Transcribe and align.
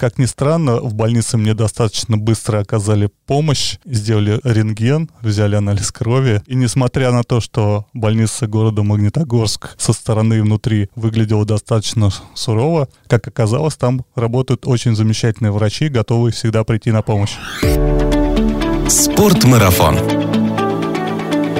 Как 0.00 0.18
ни 0.18 0.24
странно, 0.26 0.76
в 0.80 0.94
больнице 0.94 1.36
мне 1.36 1.54
достаточно 1.54 2.16
быстро 2.16 2.58
оказали 2.58 3.10
помощь, 3.26 3.78
сделали 3.84 4.40
рентген, 4.44 5.10
взяли 5.22 5.54
анализ 5.54 5.92
крови. 5.92 6.42
И 6.46 6.54
несмотря 6.54 7.12
на 7.12 7.22
то, 7.22 7.40
что 7.40 7.86
больница 7.94 8.46
города 8.46 8.82
Магнитогорск 8.82 9.70
со 9.78 9.92
стороны 9.92 10.34
и 10.34 10.40
внутри 10.40 10.90
выглядела 10.96 11.44
достаточно 11.44 12.10
сурово, 12.34 12.88
как 13.06 13.26
оказалось, 13.28 13.76
там 13.76 14.04
работают 14.14 14.66
очень 14.66 14.96
замечательные 14.96 15.52
врачи, 15.52 15.88
готовые 15.88 16.32
всегда 16.32 16.64
прийти 16.64 16.90
на 16.90 17.02
помощь. 17.02 17.36
Спортмарафон. 18.88 19.98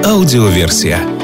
Аудиоверсия. 0.05 1.14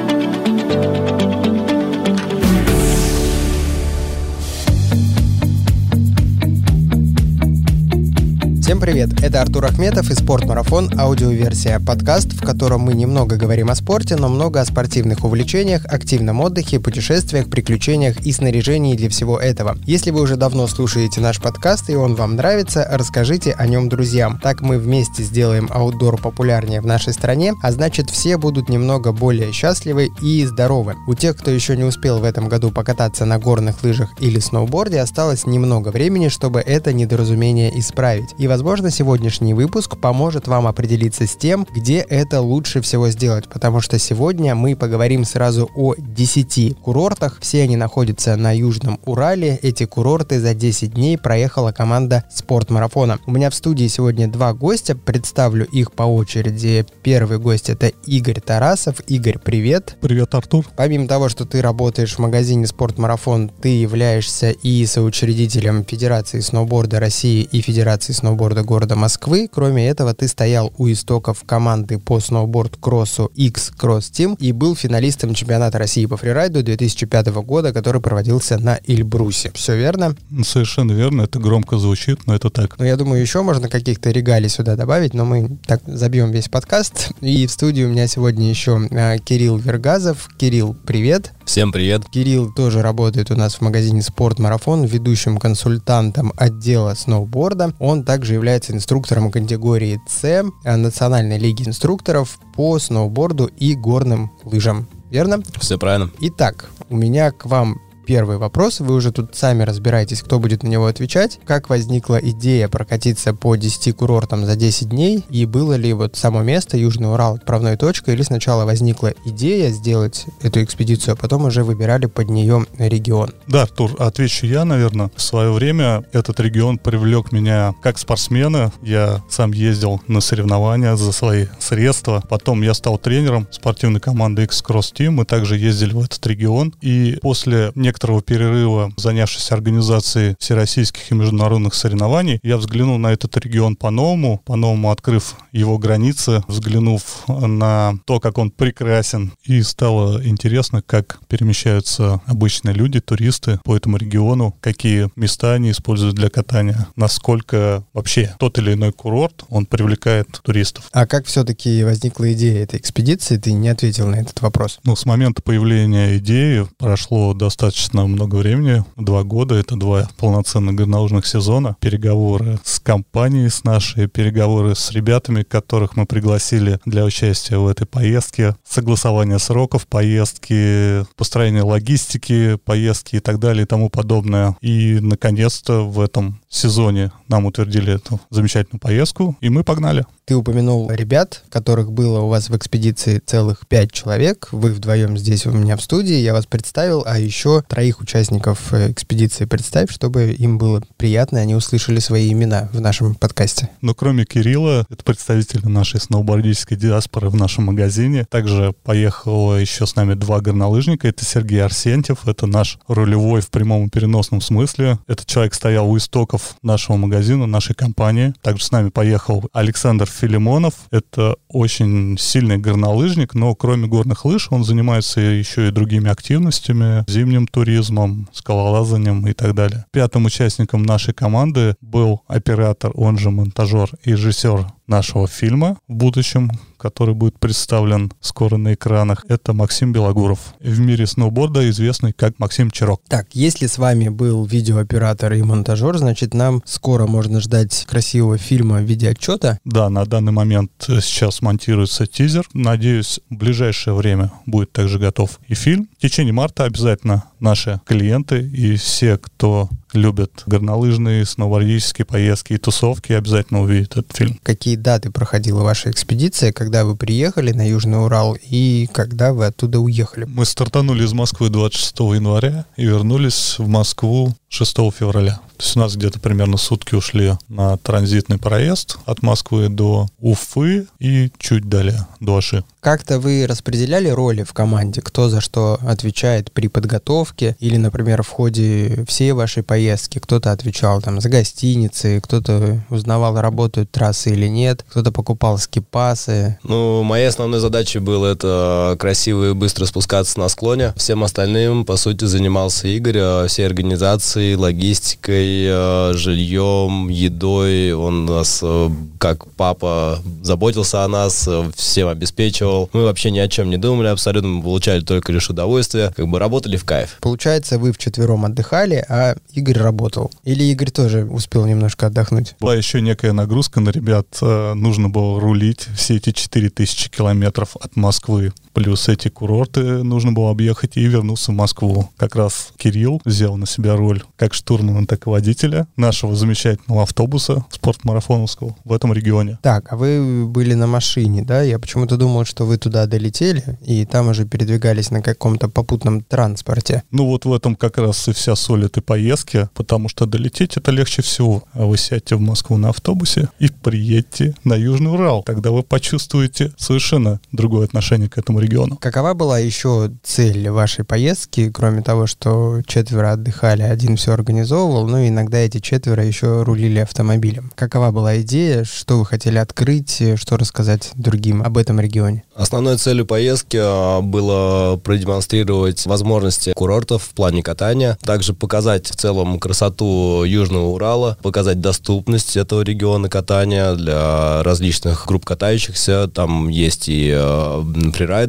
Всем 8.72 8.80
привет! 8.80 9.22
Это 9.22 9.42
Артур 9.42 9.66
Ахметов 9.66 10.10
и 10.12 10.14
Спортмарафон 10.14 10.98
аудиоверсия. 10.98 11.82
Подкаст, 11.82 12.32
в 12.32 12.42
котором 12.42 12.80
мы 12.80 12.94
немного 12.94 13.36
говорим 13.36 13.70
о 13.70 13.76
спорте, 13.76 14.16
но 14.16 14.30
много 14.30 14.62
о 14.62 14.66
спортивных 14.66 15.26
увлечениях, 15.26 15.84
активном 15.88 16.40
отдыхе, 16.40 16.80
путешествиях, 16.80 17.50
приключениях 17.50 18.22
и 18.22 18.32
снаряжении 18.32 18.96
для 18.96 19.10
всего 19.10 19.38
этого. 19.38 19.78
Если 19.86 20.12
вы 20.12 20.22
уже 20.22 20.38
давно 20.38 20.68
слушаете 20.68 21.20
наш 21.20 21.42
подкаст 21.42 21.90
и 21.90 21.98
он 21.98 22.16
вам 22.16 22.38
нравится, 22.38 22.88
расскажите 22.90 23.52
о 23.52 23.68
нем 23.68 23.90
друзьям. 23.90 24.40
Так 24.42 24.62
мы 24.62 24.78
вместе 24.78 25.22
сделаем 25.24 25.68
аутдор 25.70 26.18
популярнее 26.18 26.80
в 26.80 26.86
нашей 26.86 27.12
стране, 27.12 27.54
а 27.62 27.74
значит 27.74 28.10
все 28.10 28.38
будут 28.38 28.70
немного 28.70 29.12
более 29.12 29.52
счастливы 29.52 30.12
и 30.22 30.46
здоровы. 30.46 30.96
У 31.08 31.14
тех, 31.14 31.36
кто 31.36 31.52
еще 31.52 31.76
не 31.76 31.84
успел 31.84 32.20
в 32.20 32.24
этом 32.24 32.48
году 32.48 32.72
покататься 32.72 33.26
на 33.26 33.38
горных 33.38 33.84
лыжах 33.84 34.12
или 34.22 34.40
сноуборде, 34.40 35.02
осталось 35.02 35.46
немного 35.46 35.90
времени, 35.90 36.30
чтобы 36.30 36.62
это 36.62 36.94
недоразумение 36.94 37.78
исправить. 37.78 38.30
И, 38.38 38.48
возможно, 38.48 38.61
Возможно, 38.62 38.92
сегодняшний 38.92 39.56
выпуск 39.56 39.98
поможет 39.98 40.48
вам 40.48 40.68
определиться 40.68 41.26
с 41.26 41.36
тем, 41.36 41.66
где 41.76 41.98
это 41.98 42.42
лучше 42.42 42.80
всего 42.82 43.10
сделать, 43.10 43.50
потому 43.50 43.82
что 43.82 43.98
сегодня 43.98 44.54
мы 44.54 44.76
поговорим 44.76 45.26
сразу 45.26 45.68
о 45.76 45.96
10 45.98 46.78
курортах. 46.78 47.40
Все 47.42 47.64
они 47.64 47.76
находятся 47.76 48.36
на 48.36 48.56
Южном 48.56 49.00
Урале. 49.04 49.58
Эти 49.64 49.86
курорты 49.86 50.40
за 50.40 50.54
10 50.54 50.94
дней 50.94 51.18
проехала 51.18 51.72
команда 51.72 52.26
спортмарафона. 52.30 53.18
У 53.26 53.32
меня 53.32 53.50
в 53.50 53.56
студии 53.56 53.88
сегодня 53.88 54.28
два 54.28 54.54
гостя, 54.54 54.96
представлю 54.96 55.66
их 55.66 55.94
по 55.94 56.04
очереди. 56.04 56.86
Первый 57.02 57.40
гость 57.40 57.72
это 57.72 57.88
Игорь 58.06 58.42
Тарасов. 58.42 59.00
Игорь, 59.08 59.40
привет. 59.40 59.98
Привет, 60.02 60.36
Артур. 60.36 60.68
Помимо 60.78 61.08
того, 61.08 61.30
что 61.30 61.46
ты 61.46 61.64
работаешь 61.64 62.14
в 62.14 62.20
магазине 62.20 62.68
«Спортмарафон», 62.68 63.50
ты 63.50 63.70
являешься 63.70 64.52
и 64.52 64.86
соучредителем 64.86 65.84
Федерации 65.84 66.42
сноуборда 66.42 67.00
России 67.00 67.42
и 67.52 67.62
Федерации 67.62 68.14
сноуборда 68.14 68.41
сноуборда 68.42 68.64
города 68.64 68.96
Москвы. 68.96 69.48
Кроме 69.52 69.88
этого, 69.88 70.16
ты 70.16 70.28
стоял 70.28 70.74
у 70.80 70.92
истоков 70.92 71.44
команды 71.46 72.00
по 72.00 72.20
сноуборд-кроссу 72.20 73.32
X-Cross 73.36 74.12
Team 74.12 74.36
и 74.40 74.52
был 74.52 74.76
финалистом 74.76 75.36
чемпионата 75.36 75.78
России 75.78 76.08
по 76.08 76.18
фрирайду 76.18 76.64
2005 76.64 77.28
года, 77.44 77.72
который 77.72 78.02
проводился 78.02 78.58
на 78.58 78.80
Эльбрусе. 78.88 79.52
Все 79.54 79.78
верно? 79.78 80.16
Совершенно 80.44 80.92
верно. 80.94 81.22
Это 81.24 81.38
громко 81.38 81.78
звучит, 81.78 82.26
но 82.26 82.34
это 82.34 82.50
так. 82.50 82.80
Ну, 82.80 82.86
я 82.86 82.98
думаю, 82.98 83.22
еще 83.22 83.44
можно 83.44 83.70
каких-то 83.70 84.10
регалий 84.10 84.50
сюда 84.50 84.76
добавить, 84.76 85.14
но 85.14 85.24
мы 85.24 85.60
так 85.68 85.82
забьем 85.86 86.32
весь 86.32 86.50
подкаст. 86.50 87.12
И 87.22 87.46
в 87.46 87.52
студии 87.52 87.84
у 87.84 87.90
меня 87.90 88.08
сегодня 88.08 88.50
еще 88.50 88.88
э, 88.90 89.20
Кирилл 89.20 89.58
Вергазов. 89.58 90.30
Кирилл, 90.40 90.76
привет. 90.88 91.32
Всем 91.46 91.72
привет. 91.72 92.06
Кирилл 92.10 92.52
тоже 92.52 92.82
работает 92.82 93.30
у 93.30 93.36
нас 93.36 93.56
в 93.56 93.62
магазине 93.62 94.02
«Спорт 94.02 94.40
Марафон», 94.40 94.86
ведущим 94.86 95.38
консультантом 95.38 96.34
отдела 96.38 96.94
сноуборда. 96.96 97.74
Он 97.78 98.04
также 98.04 98.31
является 98.34 98.74
инструктором 98.74 99.32
категории 99.32 100.02
С 100.08 100.44
Национальной 100.64 101.38
лиги 101.38 101.68
инструкторов 101.68 102.40
по 102.56 102.80
сноуборду 102.80 103.46
и 103.46 103.76
горным 103.76 104.32
лыжам. 104.44 104.88
Верно? 105.10 105.42
Все 105.60 105.78
правильно. 105.78 106.10
Итак, 106.20 106.70
у 106.90 106.96
меня 106.96 107.32
к 107.32 107.46
вам 107.46 107.82
первый 108.12 108.38
вопрос. 108.38 108.82
Вы 108.82 108.96
уже 108.96 109.14
тут 109.14 109.38
сами 109.38 109.64
разбираетесь, 109.64 110.22
кто 110.22 110.38
будет 110.38 110.64
на 110.64 110.68
него 110.68 110.88
отвечать. 110.88 111.40
Как 111.46 111.70
возникла 111.70 112.20
идея 112.22 112.68
прокатиться 112.68 113.34
по 113.34 113.56
10 113.56 113.96
курортам 113.96 114.46
за 114.46 114.58
10 114.58 114.90
дней? 114.90 115.24
И 115.30 115.46
было 115.46 115.76
ли 115.76 115.94
вот 115.94 116.18
само 116.18 116.42
место, 116.42 116.76
Южный 116.76 117.10
Урал, 117.10 117.36
отправной 117.36 117.78
точкой? 117.78 118.16
Или 118.16 118.24
сначала 118.24 118.66
возникла 118.66 119.14
идея 119.24 119.70
сделать 119.70 120.26
эту 120.42 120.62
экспедицию, 120.62 121.14
а 121.14 121.16
потом 121.16 121.46
уже 121.46 121.64
выбирали 121.64 122.08
под 122.08 122.30
нее 122.30 122.66
регион? 122.78 123.32
Да, 123.48 123.62
Артур, 123.62 123.96
отвечу 123.98 124.46
я, 124.46 124.66
наверное. 124.66 125.10
В 125.16 125.22
свое 125.22 125.54
время 125.54 126.04
этот 126.12 126.42
регион 126.42 126.80
привлек 126.80 127.32
меня 127.32 127.74
как 127.82 127.98
спортсмена. 127.98 128.74
Я 128.82 129.24
сам 129.30 129.54
ездил 129.54 130.02
на 130.10 130.20
соревнования 130.20 130.98
за 130.98 131.14
свои 131.14 131.46
средства. 131.60 132.22
Потом 132.28 132.62
я 132.62 132.74
стал 132.74 132.98
тренером 132.98 133.48
спортивной 133.52 134.02
команды 134.02 134.44
X-Cross 134.44 134.94
Team. 134.94 135.12
Мы 135.12 135.24
также 135.24 135.58
ездили 135.58 135.94
в 135.94 136.02
этот 136.02 136.28
регион. 136.28 136.74
И 136.82 137.18
после 137.22 137.72
некоторых 137.76 138.01
некоторого 138.02 138.24
перерыва, 138.24 138.92
занявшись 138.98 139.52
организацией 139.52 140.36
всероссийских 140.40 141.12
и 141.12 141.16
международных 141.16 141.76
соревнований, 141.76 142.40
я 142.42 142.58
взглянул 142.58 142.98
на 142.98 143.14
этот 143.14 143.38
регион 143.38 143.76
по-новому, 143.76 144.42
по-новому 144.44 144.90
открыв 144.90 145.36
его 145.52 145.78
границы, 145.78 146.44
взглянув 146.48 147.24
на 147.28 147.94
то, 148.06 148.20
как 148.20 148.40
он 148.40 148.50
прекрасен, 148.50 149.34
и 149.44 149.62
стало 149.62 150.26
интересно, 150.26 150.82
как 150.82 151.20
перемещаются 151.28 152.22
обычные 152.26 152.74
люди, 152.74 153.00
туристы 153.00 153.60
по 153.64 153.76
этому 153.78 153.98
региону, 153.98 154.56
какие 154.62 155.10
места 155.16 155.54
они 155.54 155.70
используют 155.70 156.16
для 156.16 156.30
катания, 156.30 156.88
насколько 156.96 157.84
вообще 157.94 158.36
тот 158.40 158.58
или 158.58 158.74
иной 158.74 158.94
курорт, 158.94 159.44
он 159.50 159.68
привлекает 159.68 160.28
туристов. 160.44 160.90
А 160.92 161.06
как 161.06 161.28
все-таки 161.28 161.84
возникла 161.84 162.34
идея 162.34 162.64
этой 162.64 162.80
экспедиции? 162.80 163.38
Ты 163.38 163.52
не 163.52 163.70
ответил 163.70 164.08
на 164.08 164.16
этот 164.16 164.42
вопрос. 164.42 164.80
Ну, 164.86 164.96
с 164.96 165.06
момента 165.06 165.44
появления 165.44 166.18
идеи 166.18 166.66
прошло 166.80 167.36
достаточно 167.36 167.81
достаточно 167.82 168.06
много 168.06 168.36
времени, 168.36 168.84
два 168.96 169.24
года, 169.24 169.56
это 169.56 169.76
два 169.76 170.08
полноценных 170.18 170.76
горнолыжных 170.76 171.26
сезона, 171.26 171.76
переговоры 171.80 172.60
с 172.64 172.80
компанией, 172.80 173.50
с 173.50 173.64
нашей, 173.64 174.08
переговоры 174.08 174.76
с 174.76 174.92
ребятами, 174.92 175.42
которых 175.42 175.96
мы 175.96 176.06
пригласили 176.06 176.80
для 176.86 177.06
участия 177.06 177.58
в 177.58 177.68
этой 177.68 177.88
поездке, 177.88 178.56
согласование 178.64 179.40
сроков 179.40 179.88
поездки, 179.88 181.04
построение 181.16 181.64
логистики, 181.64 182.58
поездки 182.64 183.16
и 183.16 183.20
так 183.20 183.40
далее 183.40 183.64
и 183.64 183.68
тому 183.68 183.90
подобное. 183.90 184.56
И, 184.62 185.00
наконец-то, 185.02 185.82
в 185.90 186.00
этом 186.02 186.40
сезоне 186.50 187.12
нам 187.28 187.46
утвердили 187.46 187.96
эту 187.96 188.20
замечательную 188.30 188.80
поездку, 188.80 189.36
и 189.42 189.50
мы 189.50 189.64
погнали. 189.64 190.06
Ты 190.32 190.38
упомянул 190.38 190.90
ребят, 190.90 191.44
которых 191.50 191.92
было 191.92 192.22
у 192.22 192.30
вас 192.30 192.50
в 192.50 192.56
экспедиции 192.56 193.20
целых 193.26 193.68
пять 193.68 193.92
человек. 193.92 194.48
Вы 194.54 194.72
вдвоем 194.72 195.18
здесь 195.18 195.46
у 195.46 195.52
меня 195.52 195.76
в 195.76 195.82
студии, 195.82 196.16
я 196.16 196.32
вас 196.32 196.46
представил, 196.46 197.04
а 197.06 197.20
еще 197.20 197.64
троих 197.68 198.00
участников 198.00 198.74
э, 198.74 198.94
экспедиции 198.94 199.44
представь, 199.44 199.92
чтобы 199.92 200.32
им 200.32 200.58
было 200.58 200.82
приятно, 200.96 201.40
и 201.40 201.42
они 201.42 201.54
услышали 201.54 202.00
свои 202.00 202.32
имена 202.32 202.70
в 202.72 202.80
нашем 202.80 203.16
подкасте. 203.16 203.68
Но 203.82 203.94
кроме 203.94 204.24
Кирилла, 204.24 204.86
это 204.90 205.04
представители 205.04 205.68
нашей 205.68 206.00
сноубордической 206.00 206.78
диаспоры 206.78 207.30
в 207.30 207.36
нашем 207.36 207.66
магазине. 207.66 208.24
Также 208.30 208.74
поехало 208.86 209.58
еще 209.58 209.86
с 209.86 209.98
нами 209.98 210.14
два 210.14 210.40
горнолыжника. 210.40 211.10
Это 211.10 211.26
Сергей 211.26 211.62
Арсентьев, 211.62 212.26
это 212.26 212.48
наш 212.48 212.80
рулевой 212.88 213.42
в 213.42 213.50
прямом 213.50 213.88
и 213.88 213.90
переносном 213.90 214.40
смысле. 214.40 214.98
Этот 215.08 215.26
человек 215.26 215.54
стоял 215.54 215.92
у 215.92 215.98
истоков 215.98 216.56
нашего 216.62 216.96
магазина, 216.96 217.48
нашей 217.48 217.76
компании. 217.76 218.34
Также 218.42 218.64
с 218.64 218.72
нами 218.72 218.92
поехал 218.92 219.44
Александр 219.52 220.08
Филимонов. 220.22 220.76
Это 220.92 221.36
очень 221.48 222.16
сильный 222.20 222.60
горнолыжник, 222.60 223.34
но 223.34 223.56
кроме 223.56 223.88
горных 223.88 224.24
лыж 224.24 224.50
он 224.52 224.64
занимается 224.64 225.20
еще 225.20 225.68
и 225.68 225.72
другими 225.72 226.12
активностями, 226.12 227.04
зимним 227.08 227.48
туризмом, 227.48 228.30
скалолазанием 228.32 229.26
и 229.28 229.34
так 229.34 229.56
далее. 229.56 229.86
Пятым 229.92 230.26
участником 230.26 230.84
нашей 230.84 231.16
команды 231.16 231.76
был 231.82 232.22
оператор, 232.28 232.92
он 232.94 233.18
же 233.18 233.32
монтажер 233.32 233.90
и 234.04 234.12
режиссер 234.12 234.68
нашего 234.92 235.28
фильма 235.28 235.78
в 235.88 235.94
будущем, 235.94 236.52
который 236.78 237.16
будет 237.16 237.40
представлен 237.40 238.12
скоро 238.20 238.58
на 238.58 238.74
экранах, 238.74 239.26
это 239.30 239.54
Максим 239.54 239.94
Белогуров. 239.94 240.54
В 240.60 240.80
мире 240.80 241.08
сноуборда 241.08 241.68
известный 241.70 242.12
как 242.12 242.38
Максим 242.38 242.70
Чирок. 242.70 243.02
Так, 243.08 243.28
если 243.34 243.68
с 243.68 243.78
вами 243.78 244.10
был 244.10 244.46
видеооператор 244.46 245.34
и 245.34 245.42
монтажер, 245.42 245.98
значит 245.98 246.34
нам 246.34 246.62
скоро 246.66 247.08
можно 247.08 247.40
ждать 247.40 247.86
красивого 247.90 248.38
фильма 248.38 248.80
в 248.80 248.84
виде 248.84 249.10
отчета? 249.10 249.60
Да, 249.64 249.90
на 249.90 250.06
данный 250.06 250.34
момент 250.34 250.72
сейчас 250.86 251.42
монтируется 251.42 252.06
тизер. 252.06 252.46
Надеюсь, 252.54 253.22
в 253.30 253.36
ближайшее 253.36 253.94
время 253.94 254.32
будет 254.46 254.72
также 254.74 255.00
готов 255.00 255.40
и 255.48 255.56
фильм. 255.56 255.88
В 255.98 256.02
течение 256.02 256.34
марта 256.34 256.66
обязательно 256.66 257.24
наши 257.42 257.82
клиенты 257.86 258.42
и 258.42 258.76
все, 258.76 259.18
кто 259.18 259.70
любят 259.94 260.44
горнолыжные, 260.46 261.26
сноубордические 261.26 262.06
поездки 262.06 262.54
и 262.54 262.58
тусовки, 262.58 263.14
обязательно 263.14 263.62
увидят 263.62 263.98
этот 263.98 264.16
фильм. 264.16 264.40
Какие 264.44 264.76
даты 264.76 265.12
проходила 265.12 265.64
ваша 265.64 265.92
экспедиция, 265.92 266.54
когда 266.54 266.86
вы 266.86 266.96
приехали 266.96 267.52
на 267.52 267.68
Южный 267.68 268.04
Урал 268.04 268.38
и 268.42 268.88
когда 268.94 269.34
вы 269.34 269.46
оттуда 269.46 269.80
уехали? 269.80 270.26
Мы 270.26 270.46
стартанули 270.46 271.04
из 271.04 271.14
Москвы 271.14 271.50
26 271.50 272.00
января 272.00 272.66
и 272.78 272.86
вернулись 272.86 273.56
в 273.58 273.68
Москву 273.68 274.34
6 274.50 274.78
февраля. 274.98 275.40
То 275.58 275.66
есть 275.66 275.78
у 275.78 275.80
нас 275.80 275.96
где-то 275.96 276.20
примерно 276.20 276.58
сутки 276.58 276.96
ушли 276.96 277.34
на 277.48 277.78
транзитный 277.78 278.38
проезд 278.38 278.98
от 279.06 279.22
Москвы 279.22 279.70
до 279.70 280.08
Уфы 280.20 280.88
и 281.00 281.32
чуть 281.38 281.70
далее, 281.70 282.08
до 282.20 282.38
Аши. 282.38 282.64
Как-то 282.80 283.20
вы 283.20 283.46
распределяли 283.48 284.10
роли 284.10 284.44
в 284.44 284.54
команде? 284.54 285.02
Кто 285.02 285.30
за 285.30 285.40
что 285.40 285.80
отвечает 285.86 286.52
при 286.52 286.68
подготовке? 286.68 287.31
Или, 287.60 287.78
например, 287.78 288.24
в 288.24 288.30
ходе 288.30 289.06
всей 289.08 289.32
вашей 289.32 289.64
поездки 289.64 290.20
кто-то 290.20 290.52
отвечал 290.52 291.02
там 291.02 291.22
за 291.22 291.30
гостиницы, 291.30 292.20
кто-то 292.22 292.84
узнавал, 292.90 293.40
работают 293.40 293.92
трассы 293.92 294.32
или 294.32 294.48
нет, 294.48 294.86
кто-то 294.90 295.12
покупал 295.12 295.58
скипасы? 295.58 296.58
Ну, 296.64 297.04
моей 297.04 297.28
основной 297.28 297.60
задачей 297.60 298.00
было 298.00 298.28
это 298.28 298.96
красиво 299.00 299.50
и 299.50 299.54
быстро 299.54 299.86
спускаться 299.86 300.40
на 300.40 300.50
склоне. 300.50 300.94
Всем 300.96 301.24
остальным, 301.24 301.86
по 301.86 301.98
сути, 301.98 302.26
занимался 302.26 302.88
Игорь, 302.88 303.18
а 303.20 303.48
всей 303.48 303.66
организацией, 303.66 304.56
логистикой, 304.56 305.68
а, 305.70 306.12
жильем, 306.14 307.10
едой. 307.10 307.94
Он 307.94 308.26
нас, 308.26 308.60
э, 308.62 308.90
как 309.20 309.48
папа, 309.52 310.20
заботился 310.44 311.04
о 311.04 311.08
нас, 311.08 311.48
всем 311.76 312.08
обеспечивал. 312.08 312.90
Мы 312.94 313.04
вообще 313.04 313.32
ни 313.32 313.40
о 313.40 313.48
чем 313.48 313.70
не 313.70 313.78
думали 313.78 314.08
абсолютно, 314.08 314.50
мы 314.50 314.64
получали 314.64 315.02
только 315.02 315.32
лишь 315.32 315.50
удовольствие, 315.50 316.14
как 316.16 316.28
бы 316.28 316.40
работали 316.40 316.78
в 316.78 316.86
кайф. 316.86 317.18
Получается, 317.22 317.78
вы 317.78 317.94
вчетвером 317.94 318.46
отдыхали, 318.46 319.06
а 319.08 319.36
Игорь 319.54 319.78
работал. 319.78 320.32
Или 320.44 320.64
Игорь 320.66 320.90
тоже 320.90 321.24
успел 321.26 321.66
немножко 321.66 322.08
отдохнуть? 322.08 322.56
Была 322.60 322.76
еще 322.76 323.00
некая 323.00 323.32
нагрузка 323.32 323.80
на 323.80 323.90
ребят. 323.90 324.28
Э, 324.42 324.74
нужно 324.74 325.08
было 325.08 325.40
рулить 325.40 325.88
все 325.96 326.18
эти 326.18 326.32
4000 326.32 327.10
километров 327.10 327.78
от 327.80 327.96
Москвы 327.96 328.54
Плюс 328.74 329.10
эти 329.10 329.28
курорты 329.28 330.04
нужно 330.04 330.32
было 330.32 330.52
объехать 330.52 330.98
и 330.98 331.06
вернуться 331.06 331.52
в 331.52 331.56
Москву. 331.56 332.10
Как 332.18 332.36
раз 332.36 332.74
Кирилл 332.78 333.22
взял 333.26 333.58
на 333.58 333.66
себя 333.66 333.96
роль 333.96 334.24
как 334.38 334.54
штурмана, 334.54 335.06
так 335.06 335.28
и 335.28 335.30
водителя 335.30 335.88
нашего 335.98 336.36
замечательного 336.36 337.04
автобуса 337.04 337.66
спортмарафоновского 337.70 338.76
в 338.84 338.94
этом 338.94 339.14
регионе. 339.14 339.60
Так, 339.62 339.92
а 339.92 339.98
вы 339.98 340.48
были 340.48 340.74
на 340.74 340.88
машине, 340.88 341.44
да? 341.44 341.62
Я 341.62 341.80
почему-то 341.80 342.18
думал, 342.18 342.46
что 342.46 342.66
вы 342.66 342.78
туда 342.78 343.06
долетели 343.08 343.78
и 343.86 344.06
там 344.06 344.30
уже 344.30 344.46
передвигались 344.46 345.12
на 345.12 345.22
каком-то 345.22 345.68
попутном 345.70 346.22
транспорте. 346.22 347.04
Ну 347.12 347.28
вот 347.28 347.46
в 347.46 347.54
этом 347.54 347.76
как 347.76 347.98
раз 347.98 348.28
и 348.28 348.34
вся 348.34 348.56
соль 348.56 348.86
этой 348.86 349.02
поездки, 349.02 349.70
потому 349.74 350.08
что 350.08 350.26
долететь 350.26 350.78
это 350.78 350.92
легче 350.92 351.22
всего. 351.22 351.64
А 351.74 351.86
вы 351.86 351.98
сядьте 351.98 352.36
в 352.36 352.42
Москву 352.42 352.78
на 352.78 352.90
автобусе 352.90 353.50
и 353.60 353.68
приедьте 353.68 354.56
на 354.64 354.76
Южный 354.76 355.12
Урал. 355.12 355.44
Тогда 355.44 355.72
вы 355.72 355.84
почувствуете 355.84 356.74
совершенно 356.78 357.40
другое 357.52 357.86
отношение 357.86 358.30
к 358.30 358.38
этому 358.38 358.61
региону. 358.62 358.98
Какова 358.98 359.34
была 359.34 359.60
еще 359.60 360.12
цель 360.24 360.70
вашей 360.70 361.04
поездки, 361.04 361.70
кроме 361.72 362.02
того, 362.02 362.28
что 362.28 362.82
четверо 362.86 363.34
отдыхали, 363.34 363.82
один 363.82 364.16
все 364.16 364.34
организовывал, 364.34 365.08
ну 365.08 365.20
и 365.20 365.30
иногда 365.30 365.58
эти 365.58 365.80
четверо 365.80 366.24
еще 366.24 366.64
рулили 366.64 367.00
автомобилем? 367.00 367.72
Какова 367.76 368.12
была 368.12 368.42
идея, 368.42 368.84
что 368.84 369.20
вы 369.20 369.26
хотели 369.26 369.58
открыть, 369.58 370.22
что 370.36 370.58
рассказать 370.58 371.12
другим 371.16 371.62
об 371.62 371.78
этом 371.78 372.00
регионе? 372.00 372.44
Основной 372.56 372.98
целью 372.98 373.26
поездки 373.26 373.78
а, 373.82 374.22
было 374.22 374.98
продемонстрировать 374.98 376.06
возможности 376.06 376.74
курортов 376.74 377.24
в 377.24 377.30
плане 377.30 377.64
катания, 377.64 378.18
также 378.24 378.54
показать 378.54 379.08
в 379.08 379.16
целом 379.16 379.60
красоту 379.60 380.44
Южного 380.44 380.88
Урала, 380.88 381.38
показать 381.42 381.82
доступность 381.82 382.58
этого 382.58 382.82
региона 382.82 383.30
катания 383.30 383.94
для 383.94 384.64
различных 384.64 385.26
групп 385.26 385.46
катающихся. 385.46 386.28
Там 386.28 386.68
есть 386.68 387.10
и 387.10 387.32
э, 387.34 387.84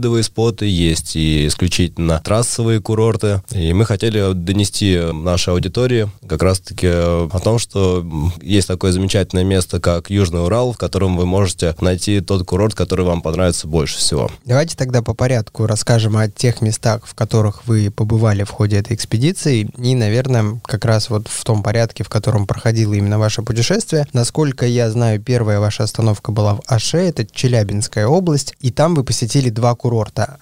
фрирайдовые 0.02 0.24
споты, 0.24 0.66
есть 0.66 1.14
и 1.16 1.46
исключительно 1.46 2.20
трассовые 2.24 2.80
курорты. 2.80 3.42
И 3.52 3.72
мы 3.72 3.84
хотели 3.84 4.32
донести 4.32 4.98
нашей 5.12 5.52
аудитории 5.52 6.10
как 6.26 6.42
раз-таки 6.42 6.88
о 6.88 7.40
том, 7.42 7.58
что 7.58 8.04
есть 8.40 8.66
такое 8.66 8.92
замечательное 8.92 9.44
место, 9.44 9.80
как 9.80 10.10
Южный 10.10 10.44
Урал, 10.44 10.72
в 10.72 10.78
котором 10.78 11.16
вы 11.16 11.26
можете 11.26 11.76
найти 11.80 12.20
тот 12.20 12.44
курорт, 12.44 12.74
который 12.74 13.04
вам 13.04 13.22
понравится 13.22 13.68
больше 13.68 13.98
всего. 13.98 14.30
Давайте 14.44 14.76
тогда 14.76 15.02
по 15.02 15.14
порядку 15.14 15.66
расскажем 15.66 16.16
о 16.16 16.28
тех 16.28 16.60
местах, 16.62 17.06
в 17.06 17.14
которых 17.14 17.66
вы 17.66 17.90
побывали 17.90 18.42
в 18.42 18.50
ходе 18.50 18.78
этой 18.78 18.94
экспедиции, 18.94 19.70
и, 19.78 19.94
наверное, 19.94 20.60
как 20.64 20.84
раз 20.84 21.10
вот 21.10 21.28
в 21.28 21.44
том 21.44 21.62
порядке, 21.62 22.02
в 22.02 22.08
котором 22.08 22.46
проходило 22.46 22.94
именно 22.94 23.18
ваше 23.18 23.42
путешествие. 23.42 24.06
Насколько 24.12 24.66
я 24.66 24.90
знаю, 24.90 25.20
первая 25.20 25.60
ваша 25.60 25.84
остановка 25.84 26.32
была 26.32 26.56
в 26.56 26.62
Аше, 26.66 26.98
это 26.98 27.24
Челябинская 27.24 28.06
область, 28.06 28.54
и 28.60 28.70
там 28.70 28.94
вы 28.94 29.04
посетили 29.04 29.48
два 29.50 29.74
курорта– 29.76 29.91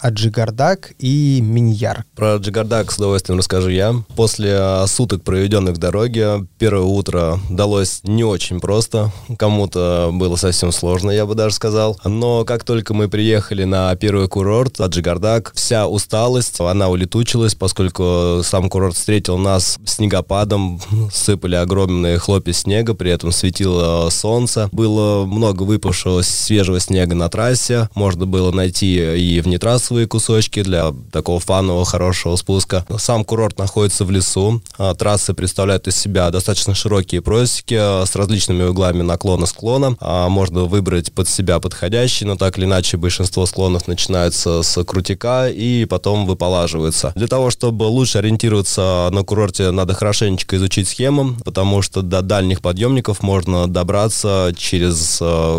Аджигардак 0.01 0.93
и 0.99 1.41
Миньяр. 1.43 2.05
Про 2.15 2.35
Аджигардак 2.35 2.93
с 2.93 2.97
удовольствием 2.97 3.39
расскажу 3.39 3.69
я. 3.69 3.95
После 4.17 4.87
суток, 4.87 5.23
проведенных 5.23 5.75
в 5.75 5.79
дороге, 5.79 6.47
первое 6.59 6.85
утро 6.85 7.41
далось 7.51 8.01
не 8.05 8.25
очень 8.25 8.61
просто. 8.61 9.13
Кому-то 9.39 10.11
было 10.13 10.37
совсем 10.37 10.73
сложно, 10.73 11.11
я 11.11 11.27
бы 11.27 11.35
даже 11.35 11.55
сказал. 11.55 11.99
Но 12.05 12.45
как 12.45 12.65
только 12.65 12.95
мы 12.95 13.09
приехали 13.09 13.65
на 13.65 13.95
первый 13.97 14.29
курорт, 14.29 14.81
Аджигардак, 14.81 15.53
вся 15.55 15.87
усталость, 15.89 16.61
она 16.61 16.89
улетучилась, 16.89 17.55
поскольку 17.55 18.43
сам 18.45 18.69
курорт 18.69 18.95
встретил 18.97 19.39
нас 19.39 19.79
снегопадом, 19.85 20.81
сыпали 21.13 21.57
огромные 21.57 22.19
хлопья 22.19 22.53
снега, 22.53 22.95
при 22.95 23.11
этом 23.11 23.33
светило 23.33 24.09
солнце. 24.11 24.69
Было 24.73 25.25
много 25.27 25.63
выпавшего 25.63 26.23
свежего 26.23 26.79
снега 26.81 27.15
на 27.15 27.29
трассе, 27.29 27.89
можно 27.95 28.27
было 28.27 28.53
найти 28.53 29.17
и 29.17 29.40
внетрассовые 29.41 30.07
кусочки 30.07 30.63
для 30.63 30.93
такого 31.13 31.41
фанового 31.41 31.85
хорошего 31.85 32.37
спуска. 32.37 32.85
Сам 32.99 33.25
курорт 33.25 33.59
находится 33.59 34.05
в 34.05 34.11
лесу, 34.11 34.63
а 34.79 34.95
трассы 34.95 35.35
представляют 35.35 35.89
из 35.89 35.97
себя 35.97 36.31
достаточно 36.31 36.75
широкие 36.75 37.23
просеки 37.23 37.75
с 37.75 38.15
различными 38.17 38.65
углами 38.65 39.03
наклона 39.03 39.47
склона. 39.47 39.97
А 40.01 40.29
можно 40.29 40.65
выбрать 40.65 41.13
под 41.13 41.29
себя 41.29 41.59
подходящий, 41.61 42.25
но 42.25 42.37
так 42.37 42.59
или 42.59 42.65
иначе 42.65 42.97
большинство 42.97 43.47
склонов 43.47 43.89
начинаются 43.89 44.63
с 44.63 44.85
крутика 44.85 45.49
и 45.49 45.85
потом 45.85 46.27
выполаживаются. 46.27 47.13
Для 47.15 47.27
того, 47.27 47.51
чтобы 47.51 47.85
лучше 47.85 48.19
ориентироваться 48.19 49.09
на 49.13 49.23
курорте, 49.23 49.71
надо 49.71 49.95
хорошенечко 49.95 50.57
изучить 50.57 50.89
схему, 50.89 51.37
потому 51.45 51.83
что 51.83 52.03
до 52.03 52.23
дальних 52.23 52.61
подъемников 52.61 53.23
можно 53.23 53.69
добраться 53.69 54.53
через 54.57 55.19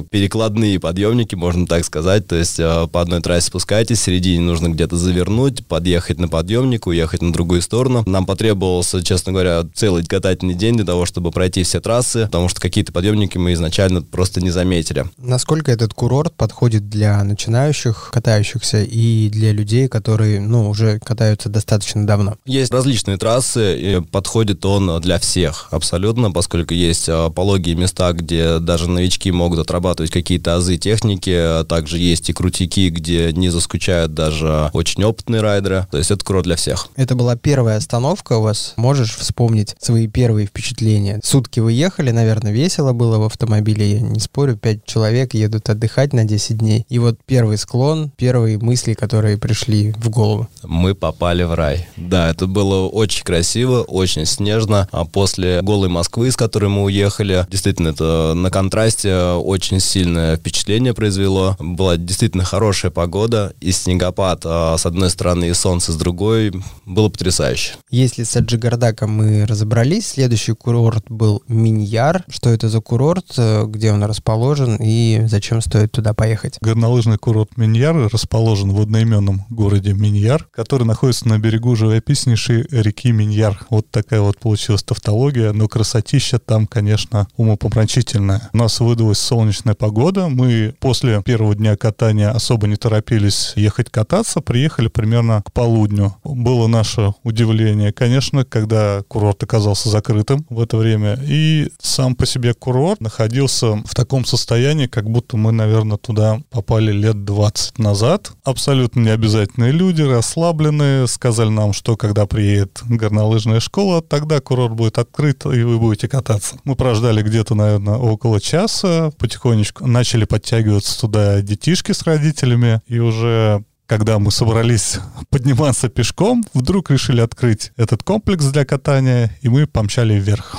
перекладные 0.09 0.79
подъемники, 0.79 1.35
можно 1.35 1.65
так 1.67 1.85
сказать. 1.85 2.27
То 2.27 2.35
есть 2.35 2.57
по 2.57 3.01
одной 3.01 3.21
трассе 3.21 3.47
спускаетесь, 3.47 3.70
в 3.71 3.95
середине 3.95 4.41
нужно 4.41 4.69
где-то 4.69 4.97
завернуть, 4.97 5.65
подъехать 5.65 6.19
на 6.19 6.27
подъемник, 6.27 6.87
уехать 6.87 7.21
на 7.21 7.33
другую 7.33 7.61
сторону. 7.61 8.03
Нам 8.05 8.25
потребовался, 8.25 9.03
честно 9.03 9.31
говоря, 9.31 9.63
целый 9.73 10.05
катательный 10.05 10.55
день 10.55 10.75
для 10.75 10.85
того, 10.85 11.05
чтобы 11.05 11.31
пройти 11.31 11.63
все 11.63 11.79
трассы, 11.79 12.25
потому 12.25 12.49
что 12.49 12.61
какие-то 12.61 12.91
подъемники 12.91 13.37
мы 13.37 13.53
изначально 13.53 14.01
просто 14.01 14.41
не 14.41 14.51
заметили. 14.51 15.05
Насколько 15.17 15.71
этот 15.71 15.93
курорт 15.93 16.33
подходит 16.33 16.89
для 16.89 17.23
начинающих 17.23 17.51
начинающих 17.51 18.09
катающихся 18.13 18.83
и 18.83 19.29
для 19.29 19.51
людей, 19.51 19.87
которые, 19.87 20.39
ну, 20.39 20.69
уже 20.69 20.99
катаются 20.99 21.49
достаточно 21.49 22.05
давно? 22.05 22.35
Есть 22.45 22.71
различные 22.71 23.17
трассы, 23.17 23.77
и 23.77 24.01
подходит 24.01 24.65
он 24.65 25.01
для 25.01 25.19
всех 25.19 25.67
абсолютно, 25.71 26.31
поскольку 26.31 26.73
есть 26.73 27.07
а, 27.09 27.29
пологие 27.29 27.75
места, 27.75 28.13
где 28.13 28.59
даже 28.59 28.89
новички 28.89 29.31
могут 29.31 29.59
отрабатывать 29.59 30.11
какие-то 30.11 30.55
азы 30.55 30.77
техники, 30.77 31.31
а 31.31 31.63
также 31.63 31.97
есть 31.97 32.29
и 32.29 32.33
крутики, 32.33 32.89
где 32.89 33.31
не 33.33 33.49
заскучают 33.61 34.13
даже 34.13 34.69
очень 34.73 35.03
опытные 35.03 35.41
райдеры. 35.41 35.87
То 35.91 35.97
есть 35.97 36.11
это 36.11 36.25
курорт 36.25 36.45
для 36.45 36.55
всех. 36.55 36.89
Это 36.95 37.15
была 37.15 37.35
первая 37.35 37.77
остановка 37.77 38.33
у 38.33 38.41
вас. 38.41 38.73
Можешь 38.75 39.15
вспомнить 39.15 39.75
свои 39.79 40.07
первые 40.07 40.47
впечатления? 40.47 41.19
Сутки 41.23 41.59
вы 41.59 41.73
ехали, 41.73 42.11
наверное, 42.11 42.51
весело 42.51 42.91
было 42.93 43.17
в 43.19 43.23
автомобиле, 43.25 43.93
я 43.93 44.01
не 44.01 44.19
спорю, 44.19 44.57
пять 44.57 44.85
человек 44.85 45.33
едут 45.33 45.69
отдыхать 45.69 46.13
на 46.13 46.25
10 46.25 46.57
дней. 46.57 46.85
И 46.89 46.99
вот 46.99 47.19
первый 47.25 47.57
склон, 47.57 48.11
первые 48.17 48.57
мысли, 48.57 48.93
которые 48.93 49.37
пришли 49.37 49.93
в 49.97 50.09
голову? 50.09 50.47
Мы 50.63 50.95
попали 50.95 51.43
в 51.43 51.53
рай. 51.53 51.87
Да, 51.95 52.29
это 52.29 52.47
было 52.47 52.87
очень 52.87 53.23
красиво, 53.23 53.81
очень 53.81 54.25
снежно. 54.25 54.87
А 54.91 55.05
после 55.05 55.61
голой 55.61 55.89
Москвы, 55.89 56.31
с 56.31 56.35
которой 56.35 56.69
мы 56.69 56.83
уехали, 56.83 57.45
действительно, 57.49 57.89
это 57.89 58.33
на 58.35 58.49
контрасте 58.49 59.15
очень 59.15 59.79
сильное 59.79 60.37
впечатление 60.37 60.93
произвело. 60.93 61.55
Была 61.59 61.97
действительно 61.97 62.43
хорошая 62.43 62.91
погода 62.91 63.50
и 63.59 63.71
снегопад 63.71 64.41
а 64.45 64.77
с 64.77 64.85
одной 64.85 65.09
стороны 65.09 65.49
и 65.49 65.53
солнце 65.53 65.91
с 65.91 65.95
другой. 65.95 66.51
Было 66.85 67.09
потрясающе. 67.09 67.73
Если 67.89 68.23
с 68.23 68.35
Аджигардаком 68.35 69.11
мы 69.11 69.45
разобрались, 69.45 70.09
следующий 70.09 70.53
курорт 70.53 71.05
был 71.09 71.43
Миньяр. 71.47 72.23
Что 72.29 72.49
это 72.49 72.69
за 72.69 72.81
курорт, 72.81 73.37
где 73.37 73.91
он 73.91 74.03
расположен 74.03 74.77
и 74.79 75.23
зачем 75.27 75.61
стоит 75.61 75.91
туда 75.91 76.13
поехать? 76.13 76.57
Горнолыжный 76.61 77.17
курорт 77.17 77.57
Миньяр 77.57 78.09
расположен 78.11 78.71
в 78.71 78.81
одноименном 78.81 79.45
городе 79.49 79.93
Миньяр, 79.93 80.47
который 80.51 80.83
находится 80.83 81.27
на 81.27 81.39
берегу 81.39 81.75
живописнейшей 81.75 82.65
реки 82.71 83.11
Миньяр. 83.11 83.65
Вот 83.69 83.89
такая 83.89 84.21
вот 84.21 84.37
получилась 84.37 84.83
тавтология, 84.83 85.53
но 85.53 85.67
красотища 85.67 86.39
там, 86.39 86.67
конечно, 86.67 87.27
умопомрачительная. 87.37 88.49
У 88.53 88.57
нас 88.57 88.79
выдалась 88.79 89.19
солнечная 89.19 89.75
погода, 89.75 90.27
мы 90.27 90.73
после 90.79 91.21
первого 91.23 91.55
дня 91.55 91.77
катания 91.77 92.31
особо 92.31 92.67
не 92.67 92.75
торопились 92.75 93.30
ехать 93.55 93.89
кататься, 93.89 94.41
приехали 94.41 94.87
примерно 94.87 95.41
к 95.45 95.51
полудню. 95.51 96.15
Было 96.23 96.67
наше 96.67 97.13
удивление, 97.23 97.91
конечно, 97.91 98.45
когда 98.45 99.03
курорт 99.07 99.43
оказался 99.43 99.89
закрытым 99.89 100.45
в 100.49 100.59
это 100.59 100.77
время, 100.77 101.19
и 101.23 101.69
сам 101.81 102.15
по 102.15 102.25
себе 102.25 102.53
курорт 102.53 103.01
находился 103.01 103.75
в 103.85 103.95
таком 103.95 104.25
состоянии, 104.25 104.87
как 104.87 105.09
будто 105.09 105.37
мы, 105.37 105.51
наверное, 105.51 105.97
туда 105.97 106.41
попали 106.49 106.91
лет 106.91 107.23
20 107.25 107.79
назад. 107.79 108.31
Абсолютно 108.43 109.01
необязательные 109.01 109.71
люди, 109.71 110.01
расслабленные, 110.01 111.07
сказали 111.07 111.49
нам, 111.49 111.73
что 111.73 111.97
когда 111.97 112.25
приедет 112.25 112.81
горнолыжная 112.87 113.59
школа, 113.59 114.01
тогда 114.01 114.39
курорт 114.39 114.73
будет 114.73 114.97
открыт, 114.97 115.45
и 115.45 115.63
вы 115.63 115.79
будете 115.79 116.07
кататься. 116.07 116.57
Мы 116.63 116.75
прождали 116.75 117.21
где-то, 117.21 117.55
наверное, 117.55 117.95
около 117.95 118.39
часа, 118.39 119.11
потихонечку 119.17 119.87
начали 119.87 120.25
подтягиваться 120.25 120.99
туда 120.99 121.41
детишки 121.41 121.91
с 121.91 122.03
родителями, 122.03 122.81
и 122.87 122.99
уже 122.99 123.20
же 123.21 123.63
когда 123.91 124.19
мы 124.19 124.31
собрались 124.31 124.99
подниматься 125.29 125.89
пешком, 125.89 126.45
вдруг 126.53 126.91
решили 126.91 127.19
открыть 127.19 127.73
этот 127.75 128.03
комплекс 128.03 128.45
для 128.45 128.63
катания, 128.63 129.37
и 129.41 129.49
мы 129.49 129.67
помчали 129.67 130.13
вверх. 130.13 130.55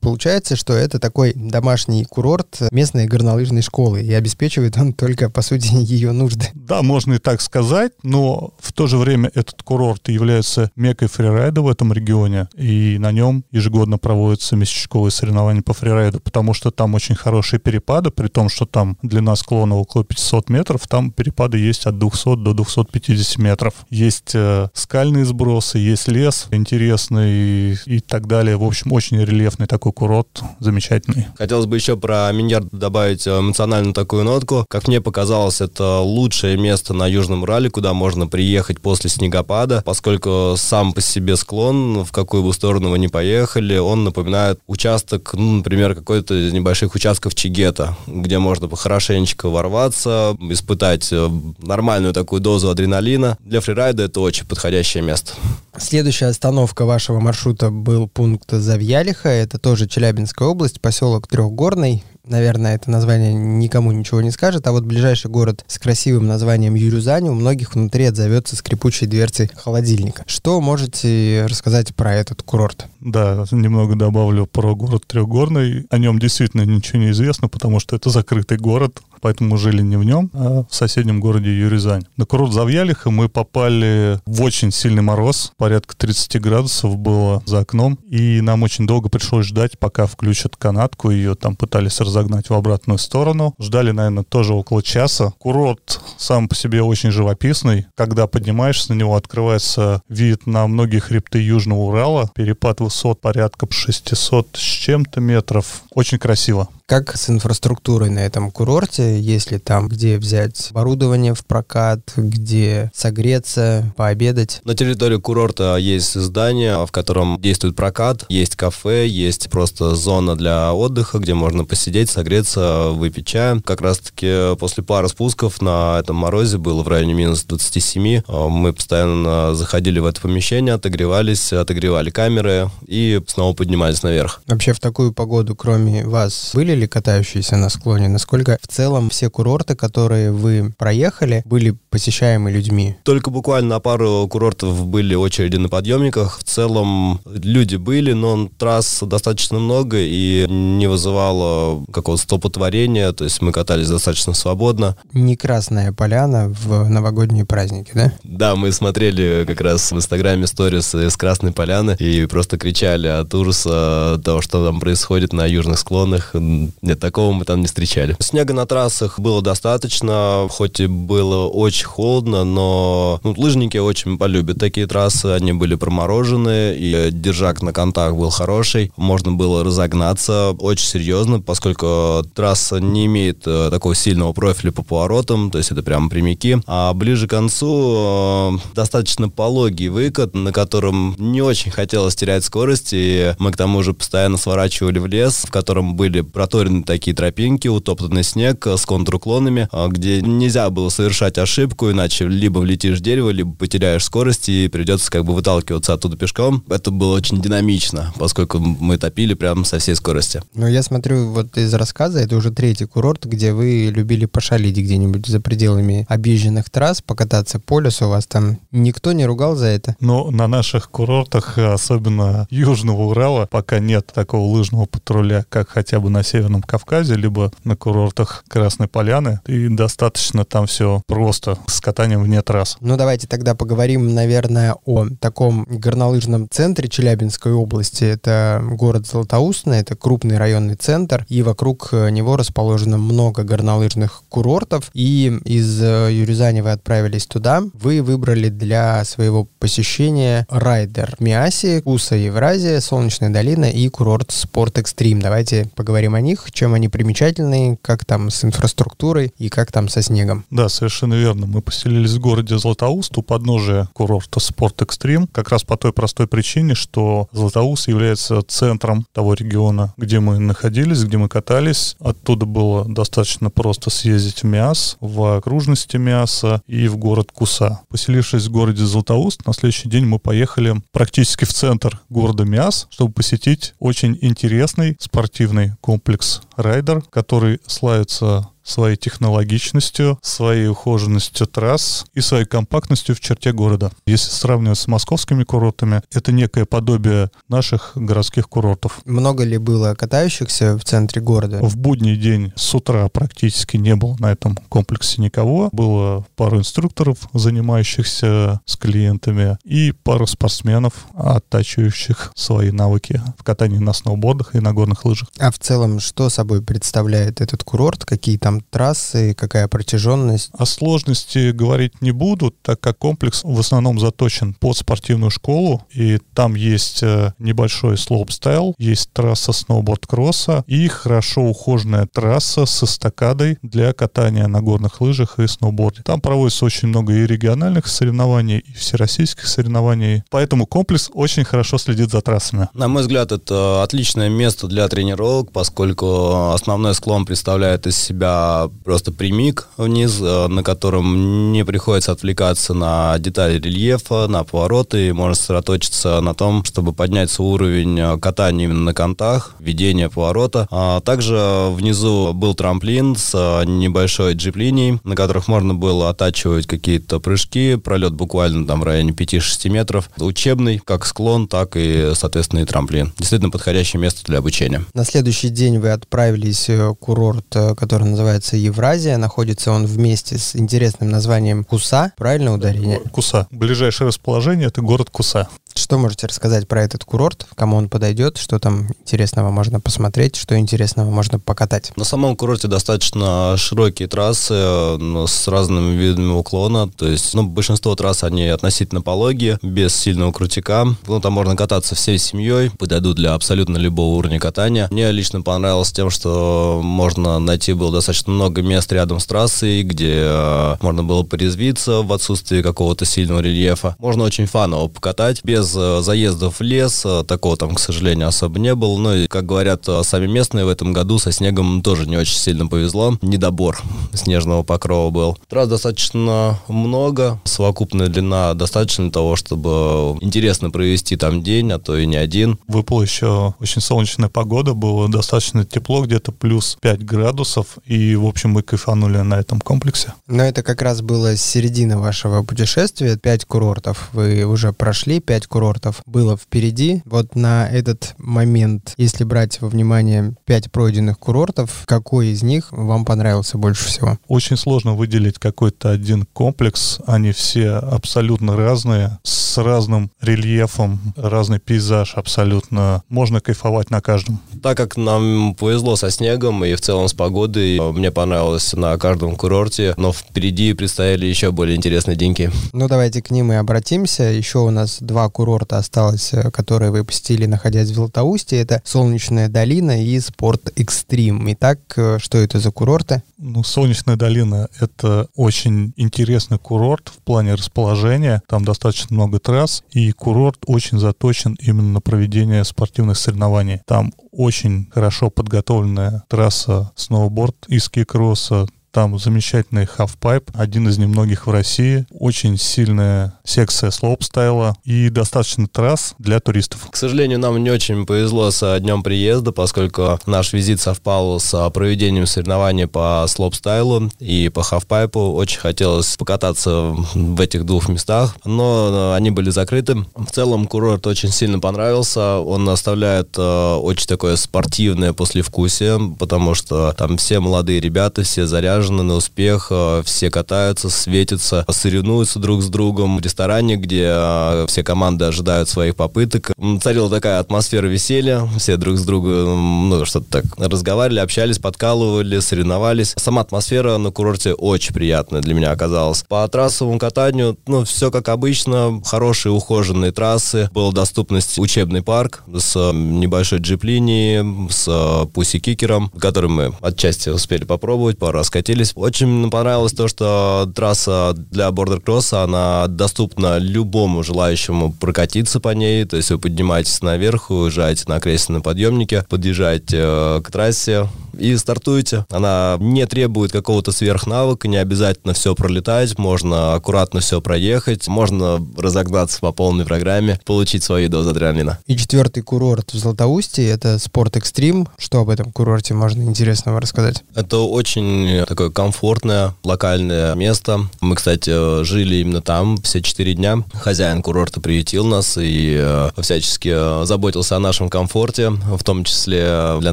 Получается, 0.00 0.54
что 0.54 0.72
это 0.72 1.00
такой 1.00 1.32
домашний 1.34 2.04
курорт 2.04 2.60
местной 2.70 3.06
горнолыжной 3.06 3.62
школы, 3.62 4.02
и 4.02 4.12
обеспечивает 4.12 4.76
он 4.76 4.92
только, 4.92 5.28
по 5.28 5.42
сути, 5.42 5.66
ее 5.72 6.12
нужды. 6.12 6.46
Да, 6.54 6.82
можно 6.82 7.14
и 7.14 7.18
так 7.18 7.40
сказать, 7.40 7.90
но 8.04 8.54
в 8.60 8.72
то 8.72 8.86
же 8.86 8.98
время 8.98 9.32
этот 9.34 9.64
курорт 9.64 10.08
является 10.08 10.70
мекой 10.76 11.08
фрирайда 11.08 11.62
в 11.62 11.68
этом 11.68 11.92
регионе, 11.92 12.46
и 12.56 12.98
на 13.00 13.10
нем 13.10 13.44
ежегодно 13.50 13.98
проводятся 13.98 14.54
местечковые 14.54 15.10
соревнования 15.10 15.62
по 15.62 15.74
фрирайду, 15.74 16.20
потому 16.20 16.54
что 16.54 16.70
там 16.70 16.94
очень 16.94 17.16
хорошие 17.16 17.58
перепады, 17.58 18.12
при 18.12 18.28
том, 18.28 18.48
что 18.48 18.64
там 18.64 18.96
длина 19.02 19.34
склона 19.34 19.74
около 19.74 20.04
500 20.04 20.50
метров, 20.50 20.86
там 20.86 21.10
перепады 21.10 21.58
есть 21.58 21.84
от 21.86 21.98
200 21.98 22.36
до 22.44 22.52
250 22.84 23.38
метров. 23.38 23.74
Есть 23.90 24.32
э, 24.34 24.68
скальные 24.74 25.24
сбросы, 25.24 25.78
есть 25.78 26.08
лес 26.08 26.46
интересный 26.50 27.30
и, 27.30 27.76
и 27.86 28.00
так 28.00 28.26
далее. 28.26 28.56
В 28.56 28.64
общем, 28.64 28.92
очень 28.92 29.18
рельефный 29.22 29.66
такой 29.66 29.92
курорт 29.92 30.42
замечательный. 30.60 31.26
Хотелось 31.36 31.66
бы 31.66 31.76
еще 31.76 31.96
про 31.96 32.30
Миньяр 32.32 32.64
добавить 32.72 33.26
эмоциональную 33.26 33.94
такую 33.94 34.24
нотку. 34.24 34.64
Как 34.68 34.88
мне 34.88 35.00
показалось, 35.00 35.60
это 35.60 35.98
лучшее 36.00 36.56
место 36.56 36.94
на 36.94 37.06
Южном 37.06 37.42
Урале, 37.42 37.70
куда 37.70 37.94
можно 37.94 38.26
приехать 38.26 38.80
после 38.80 39.10
снегопада, 39.10 39.82
поскольку 39.84 40.54
сам 40.56 40.92
по 40.92 41.00
себе 41.00 41.36
склон, 41.36 42.04
в 42.04 42.12
какую 42.12 42.42
бы 42.42 42.52
сторону 42.52 42.90
вы 42.90 42.98
ни 42.98 43.06
поехали, 43.06 43.76
он 43.78 44.04
напоминает 44.04 44.60
участок, 44.66 45.34
ну, 45.34 45.56
например, 45.56 45.94
какой-то 45.94 46.34
из 46.34 46.52
небольших 46.52 46.94
участков 46.94 47.34
Чигета, 47.34 47.96
где 48.06 48.38
можно 48.38 48.68
хорошенечко 48.74 49.48
ворваться, 49.48 50.36
испытать 50.50 51.08
э, 51.12 51.30
нормальную 51.58 52.12
такую 52.12 52.40
дозу 52.40 52.55
адреналина. 52.64 53.36
Для 53.40 53.60
фрирайда 53.60 54.04
это 54.04 54.20
очень 54.20 54.46
подходящее 54.46 55.02
место. 55.02 55.32
Следующая 55.76 56.26
остановка 56.26 56.84
вашего 56.84 57.20
маршрута 57.20 57.70
был 57.70 58.08
пункт 58.08 58.50
Завьялиха. 58.50 59.28
Это 59.28 59.58
тоже 59.58 59.86
Челябинская 59.86 60.48
область, 60.48 60.80
поселок 60.80 61.26
Трехгорный. 61.26 62.02
Наверное, 62.26 62.74
это 62.74 62.90
название 62.90 63.32
никому 63.32 63.92
ничего 63.92 64.20
не 64.20 64.32
скажет, 64.32 64.66
а 64.66 64.72
вот 64.72 64.84
ближайший 64.84 65.30
город 65.30 65.64
с 65.68 65.78
красивым 65.78 66.26
названием 66.26 66.74
Юрюзань 66.74 67.28
у 67.28 67.34
многих 67.34 67.74
внутри 67.74 68.06
отзовется 68.06 68.56
скрипучей 68.56 69.06
дверцей 69.06 69.48
холодильника. 69.54 70.24
Что 70.26 70.60
можете 70.60 71.46
рассказать 71.48 71.94
про 71.94 72.14
этот 72.14 72.42
курорт? 72.42 72.86
Да, 73.00 73.44
немного 73.52 73.94
добавлю 73.94 74.46
про 74.46 74.74
город 74.74 75.04
Трехгорный. 75.06 75.86
О 75.90 75.98
нем 75.98 76.18
действительно 76.18 76.62
ничего 76.62 76.98
не 76.98 77.10
известно, 77.10 77.48
потому 77.48 77.78
что 77.78 77.94
это 77.94 78.10
закрытый 78.10 78.58
город, 78.58 79.00
поэтому 79.20 79.56
жили 79.56 79.82
не 79.82 79.96
в 79.96 80.04
нем, 80.04 80.30
а 80.32 80.64
в 80.68 80.74
соседнем 80.74 81.20
городе 81.20 81.56
Юризань. 81.56 82.06
На 82.16 82.26
курорт 82.26 82.52
Завьялиха 82.52 83.10
мы 83.10 83.28
попали 83.28 84.20
в 84.26 84.42
очень 84.42 84.72
сильный 84.72 85.02
мороз, 85.02 85.52
порядка 85.56 85.96
30 85.96 86.40
градусов 86.40 86.96
было 86.96 87.42
за 87.46 87.60
окном, 87.60 87.98
и 88.08 88.40
нам 88.40 88.62
очень 88.62 88.86
долго 88.86 89.08
пришлось 89.08 89.46
ждать, 89.46 89.78
пока 89.78 90.06
включат 90.06 90.56
канатку, 90.56 91.10
ее 91.10 91.34
там 91.34 91.54
пытались 91.54 92.00
разогнать 92.16 92.48
в 92.48 92.54
обратную 92.54 92.98
сторону. 92.98 93.54
Ждали, 93.60 93.90
наверное, 93.90 94.24
тоже 94.24 94.54
около 94.54 94.82
часа. 94.82 95.32
Курорт 95.38 96.00
сам 96.16 96.48
по 96.48 96.54
себе 96.54 96.82
очень 96.82 97.10
живописный. 97.10 97.86
Когда 97.94 98.26
поднимаешься 98.26 98.94
на 98.94 98.98
него, 98.98 99.16
открывается 99.16 100.02
вид 100.08 100.46
на 100.46 100.66
многие 100.66 100.98
хребты 100.98 101.40
Южного 101.40 101.80
Урала, 101.80 102.30
перепад 102.34 102.80
высот 102.80 103.20
порядка 103.20 103.66
600 103.68 104.48
с 104.54 104.58
чем-то 104.58 105.20
метров. 105.20 105.82
Очень 105.90 106.18
красиво. 106.18 106.68
Как 106.86 107.16
с 107.16 107.28
инфраструктурой 107.28 108.10
на 108.10 108.20
этом 108.20 108.52
курорте? 108.52 109.18
Есть 109.18 109.50
ли 109.50 109.58
там 109.58 109.88
где 109.88 110.18
взять 110.18 110.68
оборудование 110.70 111.34
в 111.34 111.44
прокат, 111.44 112.12
где 112.16 112.92
согреться, 112.94 113.92
пообедать? 113.96 114.60
На 114.62 114.76
территории 114.76 115.16
курорта 115.16 115.76
есть 115.78 116.14
здание, 116.14 116.86
в 116.86 116.92
котором 116.92 117.40
действует 117.40 117.74
прокат, 117.74 118.24
есть 118.28 118.54
кафе, 118.54 119.08
есть 119.08 119.50
просто 119.50 119.96
зона 119.96 120.36
для 120.36 120.72
отдыха, 120.72 121.18
где 121.18 121.34
можно 121.34 121.64
посидеть, 121.64 122.05
согреться, 122.10 122.88
выпить 122.90 123.26
чай. 123.26 123.60
Как 123.62 123.80
раз-таки 123.80 124.56
после 124.58 124.82
пары 124.82 125.08
спусков 125.08 125.60
на 125.60 125.98
этом 126.00 126.16
морозе 126.16 126.58
было 126.58 126.82
в 126.82 126.88
районе 126.88 127.14
минус 127.14 127.44
27. 127.44 128.22
Мы 128.28 128.72
постоянно 128.72 129.54
заходили 129.54 129.98
в 129.98 130.06
это 130.06 130.20
помещение, 130.20 130.74
отогревались, 130.74 131.52
отогревали 131.52 132.10
камеры 132.10 132.70
и 132.86 133.20
снова 133.26 133.54
поднимались 133.54 134.02
наверх. 134.02 134.42
Вообще 134.46 134.72
в 134.72 134.80
такую 134.80 135.12
погоду, 135.12 135.54
кроме 135.54 136.06
вас, 136.06 136.52
были 136.54 136.74
ли 136.74 136.86
катающиеся 136.86 137.56
на 137.56 137.68
склоне? 137.68 138.08
Насколько 138.08 138.58
в 138.62 138.68
целом 138.68 139.10
все 139.10 139.30
курорты, 139.30 139.74
которые 139.74 140.32
вы 140.32 140.72
проехали, 140.78 141.42
были 141.44 141.76
посещаемы 141.90 142.50
людьми? 142.50 142.96
Только 143.02 143.30
буквально 143.30 143.76
на 143.76 143.80
пару 143.80 144.26
курортов 144.28 144.86
были 144.86 145.14
очереди 145.14 145.56
на 145.56 145.68
подъемниках. 145.68 146.38
В 146.38 146.44
целом 146.44 147.20
люди 147.24 147.76
были, 147.76 148.12
но 148.12 148.48
трасс 148.58 149.02
достаточно 149.02 149.58
много 149.58 149.98
и 149.98 150.46
не 150.48 150.86
вызывало 150.86 151.84
какого-то 151.96 152.22
столпотворения, 152.22 153.12
то 153.12 153.24
есть 153.24 153.42
мы 153.42 153.52
катались 153.52 153.88
достаточно 153.88 154.34
свободно. 154.34 154.96
Не 155.12 155.36
красная 155.36 155.92
поляна 155.92 156.48
в 156.48 156.88
новогодние 156.88 157.44
праздники, 157.44 157.90
да? 157.94 158.12
Да, 158.22 158.54
мы 158.54 158.70
смотрели 158.70 159.44
как 159.46 159.60
раз 159.60 159.90
в 159.90 159.96
Инстаграме 159.96 160.46
сторис 160.46 160.94
из 160.94 161.16
Красной 161.16 161.52
Поляны 161.52 161.96
и 161.98 162.26
просто 162.26 162.58
кричали 162.58 163.08
от 163.08 163.34
ужаса 163.34 164.20
того, 164.24 164.42
что 164.42 164.64
там 164.64 164.78
происходит 164.78 165.32
на 165.32 165.46
южных 165.46 165.78
склонах. 165.78 166.32
Нет, 166.34 167.00
такого 167.00 167.32
мы 167.32 167.44
там 167.44 167.60
не 167.60 167.66
встречали. 167.66 168.16
Снега 168.20 168.52
на 168.52 168.66
трассах 168.66 169.18
было 169.18 169.40
достаточно, 169.40 170.46
хоть 170.50 170.80
и 170.80 170.86
было 170.86 171.46
очень 171.46 171.86
холодно, 171.86 172.44
но 172.44 173.20
ну, 173.24 173.34
лыжники 173.36 173.78
очень 173.78 174.18
полюбят 174.18 174.58
такие 174.58 174.86
трассы. 174.86 175.26
Они 175.26 175.52
были 175.52 175.74
промороженные, 175.74 176.76
и 176.76 177.10
держак 177.10 177.62
на 177.62 177.72
контах 177.72 178.14
был 178.16 178.30
хороший. 178.30 178.92
Можно 178.96 179.32
было 179.32 179.64
разогнаться 179.64 180.50
очень 180.58 180.86
серьезно, 180.86 181.40
поскольку 181.40 181.85
трасса 182.34 182.78
не 182.78 183.06
имеет 183.06 183.46
э, 183.46 183.70
такого 183.70 183.94
сильного 183.94 184.32
профиля 184.32 184.72
по 184.72 184.82
поворотам, 184.82 185.50
то 185.50 185.58
есть 185.58 185.70
это 185.70 185.82
прям 185.82 186.08
прямики. 186.08 186.60
А 186.66 186.92
ближе 186.92 187.26
к 187.26 187.30
концу 187.30 188.56
э, 188.56 188.58
достаточно 188.74 189.28
пологий 189.28 189.88
выкат, 189.88 190.34
на 190.34 190.52
котором 190.52 191.14
не 191.18 191.42
очень 191.42 191.70
хотелось 191.70 192.16
терять 192.16 192.44
скорость, 192.44 192.90
и 192.92 193.34
мы 193.38 193.52
к 193.52 193.56
тому 193.56 193.82
же 193.82 193.92
постоянно 193.92 194.36
сворачивали 194.36 194.98
в 194.98 195.06
лес, 195.06 195.44
в 195.46 195.50
котором 195.50 195.96
были 195.96 196.20
проторены 196.20 196.82
такие 196.82 197.14
тропинки, 197.14 197.68
утоптанный 197.68 198.24
снег 198.24 198.66
с 198.66 198.84
контруклонами, 198.86 199.68
где 199.88 200.20
нельзя 200.22 200.70
было 200.70 200.88
совершать 200.88 201.38
ошибку, 201.38 201.90
иначе 201.90 202.26
либо 202.26 202.58
влетишь 202.58 202.98
в 202.98 203.02
дерево, 203.02 203.30
либо 203.30 203.52
потеряешь 203.52 204.04
скорость 204.04 204.48
и 204.48 204.68
придется 204.68 205.10
как 205.10 205.24
бы 205.24 205.34
выталкиваться 205.34 205.92
оттуда 205.92 206.16
пешком. 206.16 206.64
Это 206.68 206.90
было 206.90 207.14
очень 207.14 207.40
динамично, 207.40 208.12
поскольку 208.18 208.58
мы 208.58 208.98
топили 208.98 209.34
прямо 209.34 209.64
со 209.64 209.78
всей 209.78 209.94
скорости. 209.94 210.42
Ну, 210.54 210.66
я 210.66 210.82
смотрю 210.82 211.30
вот 211.30 211.56
из 211.66 211.74
рассказа, 211.74 212.20
это 212.20 212.36
уже 212.36 212.50
третий 212.50 212.86
курорт, 212.86 213.26
где 213.26 213.52
вы 213.52 213.90
любили 213.92 214.26
пошалить 214.26 214.76
где-нибудь 214.76 215.26
за 215.26 215.40
пределами 215.40 216.06
объезженных 216.08 216.70
трасс, 216.70 217.02
покататься 217.02 217.60
по 217.60 217.80
лесу, 217.80 218.08
вас 218.08 218.26
там 218.26 218.58
никто 218.70 219.12
не 219.12 219.26
ругал 219.26 219.56
за 219.56 219.66
это? 219.66 219.96
Но 220.00 220.30
на 220.30 220.46
наших 220.46 220.90
курортах, 220.90 221.58
особенно 221.58 222.46
Южного 222.50 223.02
Урала, 223.02 223.46
пока 223.50 223.78
нет 223.78 224.06
такого 224.14 224.46
лыжного 224.56 224.86
патруля, 224.86 225.44
как 225.48 225.68
хотя 225.68 226.00
бы 226.00 226.10
на 226.10 226.22
Северном 226.22 226.62
Кавказе, 226.62 227.14
либо 227.14 227.52
на 227.64 227.76
курортах 227.76 228.44
Красной 228.48 228.88
Поляны, 228.88 229.40
и 229.46 229.68
достаточно 229.68 230.44
там 230.44 230.66
все 230.66 231.02
просто 231.06 231.58
с 231.66 231.80
катанием 231.80 232.22
вне 232.22 232.42
трасс. 232.42 232.76
Ну, 232.80 232.96
давайте 232.96 233.26
тогда 233.26 233.54
поговорим, 233.54 234.14
наверное, 234.14 234.76
о 234.84 235.06
таком 235.20 235.64
горнолыжном 235.68 236.48
центре 236.50 236.88
Челябинской 236.88 237.52
области. 237.52 238.04
Это 238.04 238.62
город 238.62 239.06
Златоустный, 239.06 239.78
это 239.78 239.96
крупный 239.96 240.38
районный 240.38 240.76
центр, 240.76 241.26
и 241.28 241.42
вокруг 241.42 241.55
вокруг 241.56 241.92
него 241.92 242.36
расположено 242.36 242.98
много 242.98 243.42
горнолыжных 243.42 244.22
курортов, 244.28 244.90
и 244.92 245.38
из 245.46 245.80
Юризани 245.80 246.60
вы 246.60 246.72
отправились 246.72 247.26
туда. 247.26 247.62
Вы 247.72 248.02
выбрали 248.02 248.50
для 248.50 249.02
своего 249.06 249.48
посещения 249.58 250.46
райдер 250.50 251.16
Миаси, 251.18 251.80
Куса 251.80 252.14
Евразия, 252.14 252.80
Солнечная 252.80 253.30
долина 253.30 253.70
и 253.70 253.88
курорт 253.88 254.32
Спорт 254.32 254.76
Экстрим. 254.76 255.22
Давайте 255.22 255.70
поговорим 255.74 256.14
о 256.14 256.20
них, 256.20 256.44
чем 256.52 256.74
они 256.74 256.90
примечательны, 256.90 257.78
как 257.80 258.04
там 258.04 258.28
с 258.28 258.44
инфраструктурой 258.44 259.32
и 259.38 259.48
как 259.48 259.72
там 259.72 259.88
со 259.88 260.02
снегом. 260.02 260.44
Да, 260.50 260.68
совершенно 260.68 261.14
верно. 261.14 261.46
Мы 261.46 261.62
поселились 261.62 262.12
в 262.12 262.20
городе 262.20 262.58
Златоуст 262.58 263.16
у 263.16 263.22
подножия 263.22 263.88
курорта 263.94 264.40
Спорт 264.40 264.82
Экстрим, 264.82 265.26
как 265.28 265.48
раз 265.48 265.64
по 265.64 265.78
той 265.78 265.94
простой 265.94 266.26
причине, 266.26 266.74
что 266.74 267.28
Златоуст 267.32 267.88
является 267.88 268.42
центром 268.42 269.06
того 269.14 269.32
региона, 269.32 269.94
где 269.96 270.20
мы 270.20 270.38
находились, 270.38 271.02
где 271.02 271.16
мы 271.16 271.30
катались. 271.46 271.96
Оттуда 272.00 272.44
было 272.44 272.84
достаточно 272.84 273.50
просто 273.50 273.88
съездить 273.90 274.42
в 274.42 274.46
Миас, 274.46 274.96
в 275.00 275.36
окружности 275.36 275.96
Миаса 275.96 276.60
и 276.66 276.88
в 276.88 276.96
город 276.96 277.30
Куса. 277.32 277.80
Поселившись 277.88 278.46
в 278.46 278.50
городе 278.50 278.84
Златоуст, 278.84 279.46
на 279.46 279.52
следующий 279.52 279.88
день 279.88 280.06
мы 280.06 280.18
поехали 280.18 280.74
практически 280.90 281.44
в 281.44 281.52
центр 281.52 282.00
города 282.08 282.44
Миас, 282.44 282.88
чтобы 282.90 283.12
посетить 283.12 283.74
очень 283.78 284.18
интересный 284.20 284.96
спортивный 284.98 285.72
комплекс 285.80 286.42
«Райдер», 286.56 287.02
который 287.10 287.60
славится 287.66 288.48
своей 288.66 288.96
технологичностью, 288.96 290.18
своей 290.22 290.68
ухоженностью 290.68 291.46
трасс 291.46 292.04
и 292.14 292.20
своей 292.20 292.44
компактностью 292.44 293.14
в 293.14 293.20
черте 293.20 293.52
города. 293.52 293.90
Если 294.06 294.30
сравнивать 294.30 294.78
с 294.78 294.88
московскими 294.88 295.44
курортами, 295.44 296.02
это 296.12 296.32
некое 296.32 296.64
подобие 296.64 297.30
наших 297.48 297.92
городских 297.94 298.48
курортов. 298.48 299.00
Много 299.04 299.44
ли 299.44 299.58
было 299.58 299.94
катающихся 299.94 300.76
в 300.76 300.84
центре 300.84 301.22
города? 301.22 301.60
В 301.62 301.76
будний 301.76 302.16
день 302.16 302.52
с 302.56 302.74
утра 302.74 303.08
практически 303.08 303.76
не 303.76 303.94
было 303.94 304.16
на 304.18 304.32
этом 304.32 304.56
комплексе 304.68 305.22
никого. 305.22 305.68
Было 305.72 306.26
пару 306.36 306.58
инструкторов, 306.58 307.18
занимающихся 307.32 308.60
с 308.64 308.76
клиентами, 308.76 309.58
и 309.64 309.92
пару 309.92 310.26
спортсменов, 310.26 311.06
оттачивающих 311.14 312.32
свои 312.34 312.70
навыки 312.70 313.20
в 313.38 313.44
катании 313.44 313.78
на 313.78 313.92
сноубордах 313.92 314.54
и 314.54 314.60
на 314.60 314.72
горных 314.72 315.04
лыжах. 315.04 315.28
А 315.38 315.50
в 315.50 315.58
целом, 315.58 316.00
что 316.00 316.28
собой 316.30 316.62
представляет 316.62 317.40
этот 317.40 317.62
курорт? 317.64 318.04
Какие 318.04 318.38
там 318.38 318.55
трассы, 318.70 319.34
какая 319.34 319.68
протяженность? 319.68 320.50
О 320.56 320.66
сложности 320.66 321.50
говорить 321.50 322.00
не 322.00 322.12
буду, 322.12 322.54
так 322.62 322.80
как 322.80 322.98
комплекс 322.98 323.42
в 323.44 323.58
основном 323.58 323.98
заточен 323.98 324.54
под 324.54 324.76
спортивную 324.76 325.30
школу, 325.30 325.82
и 325.92 326.18
там 326.34 326.54
есть 326.54 327.02
э, 327.02 327.32
небольшой 327.38 327.96
слоупстайл, 327.96 328.74
есть 328.78 329.10
трасса 329.12 329.52
сноуборд-кросса 329.52 330.64
и 330.66 330.88
хорошо 330.88 331.42
ухоженная 331.42 332.06
трасса 332.06 332.66
с 332.66 332.82
эстакадой 332.82 333.58
для 333.62 333.92
катания 333.92 334.46
на 334.46 334.60
горных 334.60 335.00
лыжах 335.00 335.38
и 335.38 335.46
сноуборде. 335.46 336.02
Там 336.02 336.20
проводится 336.20 336.64
очень 336.64 336.88
много 336.88 337.12
и 337.12 337.26
региональных 337.26 337.86
соревнований, 337.86 338.58
и 338.58 338.72
всероссийских 338.72 339.46
соревнований, 339.46 340.22
поэтому 340.30 340.66
комплекс 340.66 341.10
очень 341.12 341.44
хорошо 341.44 341.78
следит 341.78 342.10
за 342.10 342.20
трассами. 342.20 342.68
На 342.74 342.88
мой 342.88 343.02
взгляд, 343.02 343.32
это 343.32 343.82
отличное 343.82 344.28
место 344.28 344.66
для 344.66 344.88
тренировок, 344.88 345.52
поскольку 345.52 346.52
основной 346.52 346.94
склон 346.94 347.24
представляет 347.24 347.86
из 347.86 347.96
себя 347.96 348.45
просто 348.84 349.12
прямик 349.12 349.68
вниз, 349.76 350.18
э, 350.20 350.46
на 350.48 350.62
котором 350.62 351.52
не 351.52 351.64
приходится 351.64 352.12
отвлекаться 352.12 352.74
на 352.74 353.18
детали 353.18 353.58
рельефа, 353.58 354.26
на 354.28 354.44
повороты, 354.44 355.08
и 355.08 355.12
можно 355.12 355.34
сосредоточиться 355.34 356.20
на 356.20 356.34
том, 356.34 356.64
чтобы 356.64 356.92
поднять 356.92 357.36
уровень 357.38 357.98
э, 357.98 358.18
катания 358.18 358.66
именно 358.66 358.80
на 358.80 358.94
контах, 358.94 359.54
ведения 359.58 360.08
поворота. 360.08 360.66
А 360.70 361.00
также 361.00 361.68
внизу 361.70 362.32
был 362.32 362.54
трамплин 362.54 363.16
с 363.16 363.32
э, 363.34 363.64
небольшой 363.66 364.34
джип-линией, 364.34 365.00
на 365.04 365.14
которых 365.14 365.48
можно 365.48 365.74
было 365.74 366.10
оттачивать 366.10 366.66
какие-то 366.66 367.20
прыжки, 367.20 367.76
пролет 367.76 368.14
буквально 368.14 368.66
там 368.66 368.80
в 368.80 368.84
районе 368.84 369.12
5-6 369.12 369.68
метров. 369.70 370.10
Учебный, 370.18 370.78
как 370.78 371.06
склон, 371.06 371.48
так 371.48 371.76
и, 371.76 372.12
соответственно, 372.14 372.60
и 372.60 372.64
трамплин. 372.64 373.12
Действительно 373.18 373.50
подходящее 373.50 374.00
место 374.00 374.24
для 374.24 374.38
обучения. 374.38 374.84
На 374.94 375.04
следующий 375.04 375.48
день 375.48 375.78
вы 375.78 375.90
отправились 375.90 376.68
в 376.68 376.94
курорт, 376.94 377.46
который 377.76 378.08
называется 378.08 378.35
называется 378.36 378.56
Евразия. 378.56 379.16
Находится 379.16 379.72
он 379.72 379.86
вместе 379.86 380.38
с 380.38 380.54
интересным 380.56 381.10
названием 381.10 381.64
Куса. 381.64 382.12
Правильно 382.16 382.52
ударение? 382.52 383.00
Куса. 383.12 383.46
Ближайшее 383.50 384.08
расположение— 384.08 384.68
это 384.68 384.82
город 384.82 385.08
Куса. 385.10 385.48
Что 385.76 385.98
можете 385.98 386.26
рассказать 386.26 386.66
про 386.66 386.82
этот 386.82 387.04
курорт? 387.04 387.46
Кому 387.54 387.76
он 387.76 387.88
подойдет? 387.88 388.38
Что 388.38 388.58
там 388.58 388.88
интересного 389.00 389.50
можно 389.50 389.78
посмотреть? 389.78 390.36
Что 390.36 390.58
интересного 390.58 391.10
можно 391.10 391.38
покатать? 391.38 391.92
На 391.96 392.04
самом 392.04 392.34
курорте 392.34 392.66
достаточно 392.66 393.54
широкие 393.58 394.08
трассы 394.08 394.54
с 394.54 395.48
разными 395.48 395.94
видами 395.94 396.32
уклона. 396.32 396.88
То 396.88 397.06
есть, 397.06 397.34
ну, 397.34 397.42
большинство 397.42 397.94
трасс, 397.94 398.24
они 398.24 398.46
относительно 398.48 399.02
пологие, 399.02 399.58
без 399.62 399.94
сильного 399.94 400.32
крутика. 400.32 400.86
Ну, 401.06 401.20
там 401.20 401.34
можно 401.34 401.54
кататься 401.56 401.94
всей 401.94 402.18
семьей. 402.18 402.70
Подойдут 402.70 403.16
для 403.16 403.34
абсолютно 403.34 403.76
любого 403.76 404.16
уровня 404.16 404.40
катания. 404.40 404.88
Мне 404.90 405.10
лично 405.12 405.42
понравилось 405.42 405.92
тем, 405.92 406.08
что 406.08 406.80
можно 406.82 407.38
найти 407.38 407.74
было 407.74 407.92
достаточно 407.92 408.32
много 408.32 408.62
мест 408.62 408.90
рядом 408.92 409.20
с 409.20 409.26
трассой, 409.26 409.82
где 409.82 410.22
э, 410.24 410.76
можно 410.80 411.04
было 411.04 411.22
порезвиться 411.22 412.00
в 412.00 412.12
отсутствии 412.12 412.62
какого-то 412.62 413.04
сильного 413.04 413.40
рельефа. 413.40 413.94
Можно 413.98 414.24
очень 414.24 414.46
фаново 414.46 414.88
покатать 414.88 415.40
без 415.44 415.65
без 415.66 415.76
э, 415.76 416.02
заездов 416.02 416.60
в 416.60 416.62
лес, 416.62 417.02
э, 417.04 417.24
такого 417.26 417.56
там, 417.56 417.74
к 417.74 417.80
сожалению, 417.80 418.28
особо 418.28 418.58
не 418.58 418.74
было. 418.74 418.98
Ну 418.98 419.14
и, 419.14 419.26
как 419.26 419.46
говорят 419.46 419.88
э, 419.88 420.02
сами 420.04 420.26
местные, 420.26 420.64
в 420.64 420.68
этом 420.68 420.92
году 420.92 421.18
со 421.18 421.32
снегом 421.32 421.82
тоже 421.82 422.06
не 422.06 422.16
очень 422.16 422.36
сильно 422.36 422.66
повезло. 422.66 423.18
Недобор 423.22 423.82
снежного 424.12 424.62
покрова 424.62 425.10
был. 425.10 425.38
Трасс 425.48 425.68
достаточно 425.68 426.58
много, 426.68 427.40
совокупная 427.44 428.08
длина 428.08 428.54
достаточно 428.54 429.04
для 429.04 429.12
того, 429.12 429.36
чтобы 429.36 430.18
интересно 430.20 430.70
провести 430.70 431.16
там 431.16 431.42
день, 431.42 431.72
а 431.72 431.78
то 431.78 431.96
и 431.96 432.06
не 432.06 432.16
один. 432.16 432.58
Выпала 432.68 433.02
еще 433.02 433.54
очень 433.60 433.80
солнечная 433.80 434.28
погода, 434.28 434.74
было 434.74 435.08
достаточно 435.08 435.64
тепло, 435.64 436.04
где-то 436.04 436.32
плюс 436.32 436.76
5 436.80 437.04
градусов, 437.04 437.78
и, 437.86 438.14
в 438.14 438.26
общем, 438.26 438.50
мы 438.50 438.62
кайфанули 438.62 439.18
на 439.18 439.34
этом 439.34 439.60
комплексе. 439.60 440.14
Но 440.28 440.44
это 440.44 440.62
как 440.62 440.82
раз 440.82 441.02
было 441.02 441.36
середина 441.36 441.98
вашего 441.98 442.42
путешествия, 442.42 443.16
5 443.16 443.44
курортов 443.44 444.10
вы 444.12 444.44
уже 444.44 444.72
прошли, 444.72 445.20
5 445.20 445.46
курортов 445.46 445.55
курортов 445.56 446.02
было 446.04 446.36
впереди. 446.36 447.00
Вот 447.06 447.34
на 447.34 447.66
этот 447.66 448.14
момент, 448.18 448.92
если 448.98 449.24
брать 449.24 449.62
во 449.62 449.70
внимание 449.70 450.34
пять 450.44 450.70
пройденных 450.70 451.18
курортов, 451.18 451.84
какой 451.86 452.26
из 452.28 452.42
них 452.42 452.70
вам 452.72 453.06
понравился 453.06 453.56
больше 453.56 453.86
всего? 453.86 454.18
Очень 454.28 454.58
сложно 454.58 454.92
выделить 454.92 455.38
какой-то 455.38 455.88
один 455.90 456.26
комплекс. 456.34 456.98
Они 457.06 457.32
все 457.32 457.70
абсолютно 457.70 458.54
разные, 458.54 459.18
с 459.22 459.56
разным 459.56 460.10
рельефом, 460.20 461.00
разный 461.16 461.58
пейзаж 461.58 462.16
абсолютно. 462.16 463.02
Можно 463.08 463.40
кайфовать 463.40 463.88
на 463.88 464.02
каждом. 464.02 464.38
Так 464.62 464.76
как 464.76 464.98
нам 464.98 465.54
повезло 465.54 465.96
со 465.96 466.10
снегом 466.10 466.66
и 466.66 466.74
в 466.74 466.82
целом 466.82 467.08
с 467.08 467.14
погодой, 467.14 467.80
мне 467.92 468.10
понравилось 468.10 468.74
на 468.74 468.98
каждом 468.98 469.36
курорте, 469.36 469.94
но 469.96 470.12
впереди 470.12 470.74
предстояли 470.74 471.24
еще 471.24 471.50
более 471.50 471.76
интересные 471.76 472.14
деньги. 472.14 472.50
Ну, 472.74 472.88
давайте 472.88 473.22
к 473.22 473.30
ним 473.30 473.52
и 473.52 473.54
обратимся. 473.54 474.24
Еще 474.24 474.58
у 474.58 474.68
нас 474.68 474.98
два 475.00 475.30
курорта 475.30 475.45
курорта 475.46 475.78
осталось, 475.78 476.32
э, 476.32 476.50
которые 476.50 476.90
вы 476.90 477.04
посетили, 477.04 477.46
находясь 477.46 477.90
в 477.90 477.94
Златоусте. 477.94 478.60
Это 478.60 478.82
Солнечная 478.84 479.48
долина 479.48 480.02
и 480.02 480.18
Спорт 480.18 480.72
Экстрим. 480.74 481.46
Итак, 481.52 481.78
э, 481.96 482.18
что 482.20 482.38
это 482.38 482.58
за 482.58 482.72
курорты? 482.72 483.22
Ну, 483.38 483.62
Солнечная 483.62 484.16
долина— 484.16 484.68
это 484.80 485.28
очень 485.36 485.92
интересный 485.96 486.58
курорт 486.58 487.10
в 487.10 487.18
плане 487.22 487.54
расположения. 487.54 488.42
Там 488.48 488.64
достаточно 488.64 489.14
много 489.14 489.38
трасс, 489.38 489.84
и 489.92 490.10
курорт 490.10 490.58
очень 490.66 490.98
заточен 490.98 491.56
именно 491.60 491.92
на 491.92 492.00
проведение 492.00 492.64
спортивных 492.64 493.16
соревнований. 493.16 493.82
Там 493.86 494.12
очень 494.32 494.88
хорошо 494.92 495.30
подготовленная 495.30 496.24
трасса 496.28 496.90
сноуборд 496.96 497.56
и 497.68 497.78
ски-кросса, 497.78 498.66
там 498.96 499.18
замечательный 499.18 499.84
халфпайп, 499.84 500.52
один 500.54 500.88
из 500.88 500.96
немногих 500.96 501.46
в 501.46 501.50
России. 501.50 502.06
Очень 502.10 502.56
сильная 502.56 503.38
секция 503.44 503.90
слоупстайла 503.90 504.74
и 504.84 505.10
достаточно 505.10 505.68
трасс 505.68 506.14
для 506.18 506.40
туристов. 506.40 506.88
К 506.90 506.96
сожалению, 506.96 507.38
нам 507.38 507.62
не 507.62 507.70
очень 507.70 508.06
повезло 508.06 508.50
с 508.50 508.80
днем 508.80 509.02
приезда, 509.02 509.52
поскольку 509.52 510.18
наш 510.24 510.54
визит 510.54 510.80
совпал 510.80 511.38
с 511.38 511.70
проведением 511.74 512.24
соревнований 512.24 512.86
по 512.86 513.26
слоупстайлу 513.28 514.10
и 514.18 514.48
по 514.48 514.62
халфпайпу. 514.62 515.34
Очень 515.34 515.60
хотелось 515.60 516.16
покататься 516.16 516.94
в 517.12 517.38
этих 517.38 517.66
двух 517.66 517.90
местах, 517.90 518.34
но 518.46 519.12
они 519.12 519.30
были 519.30 519.50
закрыты. 519.50 520.06
В 520.14 520.30
целом 520.32 520.66
курорт 520.66 521.06
очень 521.06 521.32
сильно 521.32 521.60
понравился. 521.60 522.38
Он 522.38 522.66
оставляет 522.70 523.36
э, 523.36 523.74
очень 523.74 524.06
такое 524.06 524.36
спортивное 524.36 525.12
послевкусие, 525.12 526.16
потому 526.18 526.54
что 526.54 526.94
там 526.96 527.18
все 527.18 527.40
молодые 527.40 527.78
ребята, 527.78 528.22
все 528.22 528.46
заряжены 528.46 528.85
заряжены 528.86 529.02
на 529.02 529.14
успех, 529.16 529.68
э, 529.70 530.02
все 530.04 530.30
катаются, 530.30 530.88
светятся, 530.90 531.64
соревнуются 531.68 532.38
друг 532.38 532.62
с 532.62 532.68
другом 532.68 533.18
в 533.18 533.20
ресторане, 533.20 533.76
где 533.76 534.06
э, 534.08 534.66
все 534.68 534.82
команды 534.82 535.24
ожидают 535.24 535.68
своих 535.68 535.96
попыток. 535.96 536.52
Царила 536.82 537.10
такая 537.10 537.40
атмосфера 537.40 537.86
веселья, 537.86 538.48
все 538.58 538.76
друг 538.76 538.96
с 538.96 539.04
другом, 539.04 539.88
ну, 539.88 540.04
что-то 540.04 540.42
так 540.42 540.44
разговаривали, 540.58 541.20
общались, 541.20 541.58
подкалывали, 541.58 542.38
соревновались. 542.40 543.14
Сама 543.16 543.42
атмосфера 543.42 543.98
на 543.98 544.10
курорте 544.10 544.54
очень 544.54 544.94
приятная 544.94 545.40
для 545.40 545.54
меня 545.54 545.72
оказалась. 545.72 546.24
По 546.28 546.46
трассовому 546.48 546.98
катанию, 546.98 547.56
ну, 547.66 547.84
все 547.84 548.10
как 548.10 548.28
обычно, 548.28 549.00
хорошие 549.04 549.52
ухоженные 549.52 550.12
трассы, 550.12 550.70
была 550.72 550.92
доступность 550.92 551.58
учебный 551.58 552.02
парк 552.02 552.44
с 552.56 552.92
небольшой 552.92 553.58
джип-линией, 553.58 554.70
с 554.70 555.26
пуси-кикером, 555.32 556.10
который 556.18 556.50
мы 556.50 556.72
отчасти 556.80 557.30
успели 557.30 557.64
попробовать, 557.64 558.18
пару 558.18 558.38
раз 558.38 558.50
катились. 558.76 558.92
Очень 558.94 559.50
понравилось 559.50 559.92
то, 559.92 560.08
что 560.08 560.70
трасса 560.74 561.32
для 561.34 561.70
бордер-кросса, 561.70 562.42
она 562.42 562.86
доступна 562.88 563.58
любому 563.58 564.22
желающему 564.22 564.92
прокатиться 564.92 565.60
по 565.60 565.70
ней, 565.70 566.04
то 566.04 566.16
есть 566.16 566.30
вы 566.30 566.38
поднимаетесь 566.38 567.02
наверх, 567.02 567.50
уезжаете 567.50 568.04
на 568.08 568.20
кресельном 568.20 568.62
подъемнике, 568.62 569.24
подъезжаете 569.28 569.98
э, 570.00 570.40
к 570.44 570.50
трассе, 570.50 571.08
и 571.38 571.56
стартуете. 571.56 572.24
Она 572.30 572.76
не 572.80 573.06
требует 573.06 573.52
какого-то 573.52 573.92
сверхнавыка, 573.92 574.68
не 574.68 574.76
обязательно 574.76 575.34
все 575.34 575.54
пролетать, 575.54 576.18
можно 576.18 576.74
аккуратно 576.74 577.20
все 577.20 577.40
проехать, 577.40 578.08
можно 578.08 578.64
разогнаться 578.76 579.40
по 579.40 579.52
полной 579.52 579.84
программе, 579.84 580.40
получить 580.44 580.82
свою 580.82 581.08
дозу 581.08 581.30
адреналина. 581.30 581.78
И 581.86 581.96
четвертый 581.96 582.42
курорт 582.42 582.92
в 582.92 582.98
Златоусте— 582.98 583.66
это 583.68 583.98
Спорт 583.98 584.36
Экстрим. 584.36 584.88
Что 584.98 585.20
об 585.20 585.30
этом 585.30 585.52
курорте 585.52 585.94
можно 585.94 586.22
интересного 586.22 586.80
рассказать? 586.80 587.22
Это 587.34 587.58
очень 587.58 588.44
такое 588.46 588.70
комфортное 588.70 589.54
локальное 589.62 590.34
место. 590.34 590.80
Мы, 591.00 591.16
кстати, 591.16 591.84
жили 591.84 592.16
именно 592.16 592.40
там 592.40 592.78
все 592.78 593.02
четыре 593.02 593.34
дня. 593.34 593.62
Хозяин 593.74 594.22
курорта 594.22 594.60
приютил 594.60 595.06
нас 595.06 595.36
и 595.38 595.76
э, 595.78 596.10
всячески 596.20 597.04
заботился 597.04 597.56
о 597.56 597.60
нашем 597.60 597.88
комфорте, 597.88 598.50
в 598.50 598.82
том 598.82 599.04
числе 599.04 599.76
для 599.80 599.92